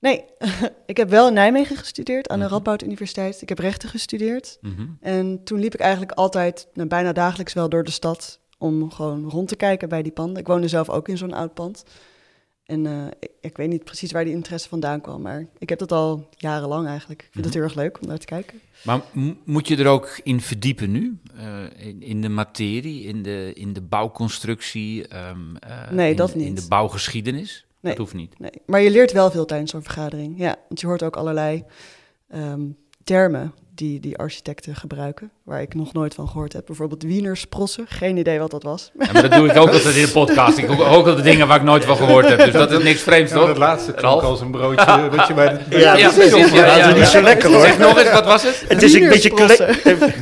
Nee, 0.02 0.24
ik 0.86 0.98
heb 0.98 1.10
wel 1.10 1.28
in 1.28 1.34
Nijmegen 1.34 1.76
gestudeerd 1.78 2.30
aan 2.30 2.40
de 2.40 2.46
Mhm. 2.46 2.54
Radboud 2.54 2.84
Universiteit. 2.84 3.42
Ik 3.42 3.50
heb 3.50 3.60
rechten 3.60 3.90
gestudeerd. 3.90 4.58
Mhm. 4.62 4.88
En 5.00 5.44
toen 5.44 5.60
liep 5.60 5.74
ik 5.74 5.80
eigenlijk 5.80 6.12
altijd, 6.12 6.68
nou, 6.74 6.88
bijna 6.88 7.12
dagelijks 7.14 7.54
wel 7.54 7.70
door 7.70 7.84
de 7.84 7.92
stad... 7.92 8.40
om 8.58 8.92
gewoon 8.92 9.30
rond 9.30 9.48
te 9.48 9.56
kijken 9.56 9.90
bij 9.90 10.02
die 10.04 10.12
panden. 10.12 10.38
Ik 10.38 10.48
woonde 10.48 10.68
zelf 10.68 10.90
ook 10.90 11.08
in 11.08 11.18
zo'n 11.18 11.34
oud 11.34 11.54
pand. 11.54 11.84
En 12.66 12.86
eh, 12.86 13.06
ik, 13.20 13.30
ik 13.42 13.58
weet 13.58 13.70
niet 13.70 13.84
precies 13.84 14.12
waar 14.12 14.24
die 14.26 14.34
interesse 14.34 14.70
vandaan 14.70 15.02
kwam... 15.02 15.22
maar 15.22 15.46
ik 15.58 15.70
heb 15.70 15.80
dat 15.80 15.92
al 15.92 16.30
jarenlang 16.38 16.88
eigenlijk. 16.88 17.22
Ik 17.22 17.30
vind 17.32 17.46
het 17.46 17.54
Mhm. 17.54 17.64
heel 17.64 17.74
erg 17.74 17.80
leuk 17.84 18.02
om 18.02 18.08
naar 18.08 18.18
te 18.18 18.26
kijken. 18.26 18.60
Maar 18.84 19.02
moet 19.46 19.68
je 19.68 19.78
er 19.78 19.88
ook 19.88 20.20
in 20.24 20.42
verdiepen 20.42 20.92
nu? 20.92 21.20
Eh, 21.38 21.88
in, 21.88 22.02
in 22.02 22.22
de 22.22 22.30
materie, 22.30 23.04
in 23.04 23.22
de, 23.24 23.52
in 23.56 23.74
de 23.74 23.82
bouwconstructie? 23.82 25.08
ehm, 25.08 25.56
eh, 25.56 25.92
Nee, 25.92 26.10
in 26.12 26.16
dat 26.16 26.32
de- 26.32 26.40
In 26.40 26.46
niet. 26.54 26.62
de 26.62 26.68
bouwgeschiedenis? 26.68 27.66
Nee. 27.82 27.94
Dat 27.94 27.98
hoeft 28.02 28.14
niet. 28.14 28.40
Nee, 28.40 28.52
maar 28.66 28.82
je 28.82 28.92
leert 28.92 29.12
wel 29.12 29.32
veel 29.32 29.46
tijdens 29.46 29.72
zo'n 29.72 29.84
vergadering. 29.84 30.38
Ja, 30.38 30.56
want 30.68 30.80
je 30.80 30.88
hoort 30.88 31.04
ook 31.04 31.16
allerlei 31.16 31.64
ehm, 32.28 32.70
termen 33.04 33.54
die 33.82 34.00
die 34.00 34.18
architecten 34.18 34.76
gebruiken, 34.76 35.30
waar 35.44 35.62
ik 35.62 35.74
nog 35.74 35.94
nooit 35.94 36.14
van 36.14 36.28
gehoord 36.28 36.54
heb. 36.54 36.66
Bijvoorbeeld 36.66 37.04
wienersprossen, 37.04 37.86
geen 37.88 38.18
idee 38.18 38.40
wat 38.40 38.52
dat 38.52 38.64
was. 38.64 38.92
Ja, 39.00 39.08
maar 39.14 39.22
dat 39.22 39.32
doe 39.32 39.48
ik 39.50 39.58
ook 39.58 39.70
altijd 39.70 39.96
in 39.96 40.06
de 40.06 40.12
podcast. 40.12 40.58
Ik 40.58 40.66
hoor 40.66 40.86
ook 40.86 41.08
altijd 41.08 41.24
dingen 41.26 41.48
waar 41.48 41.58
ik 41.58 41.64
nooit 41.64 41.86
van 41.86 41.98
gehoord 41.98 42.28
heb. 42.30 42.38
Dus 42.40 42.52
dat 42.52 42.72
is 42.72 42.84
niks 42.84 43.02
vreemds, 43.02 43.32
Ja, 43.32 43.38
toch? 43.38 43.48
dat 43.48 43.58
laatste 43.58 43.92
klonk 43.94 44.22
als 44.22 44.42
een 44.42 44.52
broodje 44.52 45.10
wat 45.16 45.28
je 45.28 45.34
bij 45.34 45.50
de... 45.70 45.80
Ja, 45.80 45.96
Ja, 45.96 46.10
precies. 46.10 46.32
precies. 46.32 46.52
Ja, 46.52 46.66
Ja, 46.66 46.78
ja, 46.78 46.88
dat 46.88 46.96
is 46.96 47.02
niet 47.02 47.10
zo 47.12 47.22
lekker 47.22 47.50
hoor. 47.52 47.62
Zeg 47.62 47.78
nog 47.80 47.98
eens, 48.00 48.12
wat 48.12 48.26
was 48.26 48.44
het? 48.44 48.64
Het 48.68 48.82
is 48.84 48.94
een 48.94 49.10
beetje... 49.10 49.30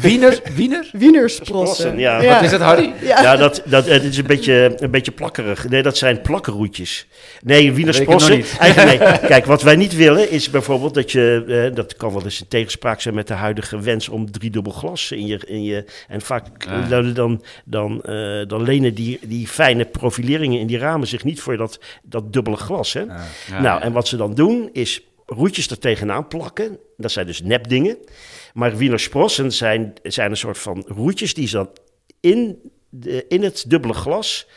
Wiener? 0.01 0.39
Wiener? 0.55 0.89
Wienersprossen. 0.91 1.97
Ja. 1.97 2.23
Wat 2.33 2.41
is 2.43 2.51
het, 2.51 2.61
Harry? 2.61 2.93
Ja. 3.01 3.21
Ja, 3.21 3.35
dat, 3.35 3.61
dat, 3.65 3.85
het 3.85 4.03
is 4.03 4.17
een 4.17 4.25
beetje, 4.27 4.75
een 4.77 4.91
beetje 4.91 5.11
plakkerig. 5.11 5.69
Nee, 5.69 5.81
dat 5.83 5.97
zijn 5.97 6.21
plakkerroetjes. 6.21 7.07
Nee, 7.41 7.71
wienersprossen. 7.73 8.43
Eigenlijk 8.59 8.99
nee. 9.09 9.19
Kijk, 9.19 9.45
wat 9.45 9.61
wij 9.61 9.75
niet 9.75 9.95
willen 9.95 10.31
is 10.31 10.49
bijvoorbeeld 10.49 10.93
dat 10.93 11.11
je... 11.11 11.43
eh, 11.69 11.75
dat 11.75 11.95
kan 11.95 12.13
wel 12.13 12.23
eens 12.23 12.39
in 12.39 12.47
tegenspraak 12.47 13.01
zijn 13.01 13.13
met 13.15 13.27
de 13.27 13.33
huidige 13.49 13.79
wens 13.79 14.09
om 14.09 14.31
driedubbel 14.31 14.71
glas 14.71 15.11
in 15.11 15.25
je... 15.25 15.39
In 15.45 15.63
je 15.63 15.85
en 16.07 16.21
vaak 16.21 16.67
Ah. 16.67 16.89
dan, 16.89 17.13
dan, 17.13 17.43
dan, 17.65 18.01
eh, 18.01 18.47
dan 18.47 18.63
lenen 18.63 18.93
die, 18.93 19.19
die 19.21 19.47
fijne 19.47 19.85
profileringen 19.85 20.59
in 20.59 20.67
die 20.67 20.77
ramen 20.77 21.07
zich 21.07 21.23
niet 21.23 21.41
voor 21.41 21.57
dat, 21.57 21.79
dat 22.03 22.33
dubbele 22.33 22.55
glas. 22.55 22.93
Hè? 22.93 22.99
Ja, 22.99 23.25
nou, 23.49 23.63
ja. 23.63 23.81
en 23.81 23.91
wat 23.91 24.07
ze 24.07 24.17
dan 24.17 24.33
doen 24.33 24.69
is 24.73 25.01
roetjes 25.25 25.69
er 25.69 25.79
tegenaan 25.79 26.27
plakken. 26.27 26.77
Dat 26.97 27.11
zijn 27.11 27.25
dus 27.25 27.41
nepdingen. 27.41 27.97
Maar 28.53 28.77
wienersprossen 28.77 29.51
zijn, 29.51 29.93
zijn 30.03 30.31
een 30.31 30.37
soort 30.37 30.57
van 30.57 30.85
roetjes 30.87 31.33
die 31.33 31.47
ze 31.47 31.55
dan 31.55 31.69
in, 32.19 32.59
de, 32.89 33.25
in 33.27 33.43
het 33.43 33.65
dubbele 33.67 33.93
glas 33.93 34.47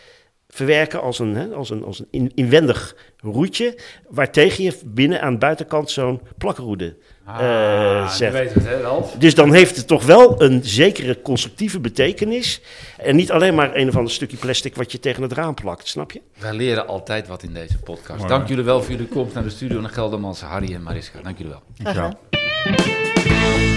verwerken 0.55 1.01
als 1.03 1.19
een, 1.19 1.35
hè, 1.37 1.49
als 1.49 1.71
een, 1.71 1.85
als 1.85 1.99
een 1.99 2.07
in- 2.11 2.33
inwendig 2.35 2.97
roetje, 3.19 3.79
waartegen 4.09 4.65
je 4.65 4.79
binnen 4.85 5.21
aan 5.23 5.33
de 5.33 5.38
buitenkant 5.38 5.91
zo'n 5.91 6.21
plakroede 6.38 6.97
Ah, 7.25 7.38
eh, 7.41 8.09
je 8.11 8.17
zegt. 8.17 8.33
weet 8.33 8.55
het, 8.55 8.65
hè, 8.67 8.81
Ralf? 8.81 9.15
Dus 9.19 9.35
dan 9.35 9.53
heeft 9.53 9.77
het 9.77 9.87
toch 9.87 10.05
wel 10.05 10.43
een 10.43 10.61
zekere 10.65 11.23
constructieve 11.23 11.81
betekenis. 11.81 12.61
En 12.99 13.17
niet 13.17 13.31
alleen 13.31 13.55
maar 13.55 13.77
een 13.77 13.88
of 13.88 13.97
ander 13.97 14.12
stukje 14.12 14.37
plastic 14.37 14.75
wat 14.77 14.93
je 14.93 14.99
tegen 15.01 15.23
het 15.23 15.33
raam 15.33 15.55
plakt, 15.55 15.88
snap 15.88 16.12
je? 16.12 16.21
Wij 16.38 16.53
leren 16.53 16.87
altijd 16.87 17.29
wat 17.29 17.43
in 17.43 17.53
deze 17.55 17.79
podcast. 17.79 18.19
Mooi, 18.19 18.29
Dank 18.31 18.49
jullie 18.49 18.65
wel 18.65 18.83
voor 18.83 18.91
jullie 18.93 19.07
komst 19.09 19.35
naar 19.35 19.43
de 19.45 19.51
studio 19.51 19.81
naar 19.81 19.91
Geldermans, 19.91 20.41
Harry 20.41 20.75
en 20.75 20.83
Mariska. 20.83 21.19
Dank 21.23 21.38
jullie 21.38 21.53
wel. 21.53 22.12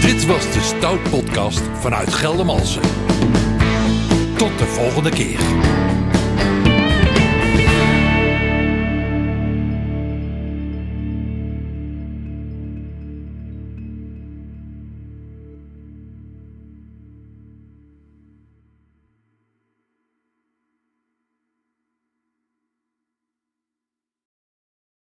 Dit 0.00 0.26
was 0.26 0.52
de 0.52 0.60
Stout 0.60 1.10
Podcast 1.10 1.60
vanuit 1.74 2.14
Geldermalsen. 2.14 2.82
Tot 4.36 4.58
de 4.58 4.64
volgende 4.64 5.10
keer. 5.10 5.38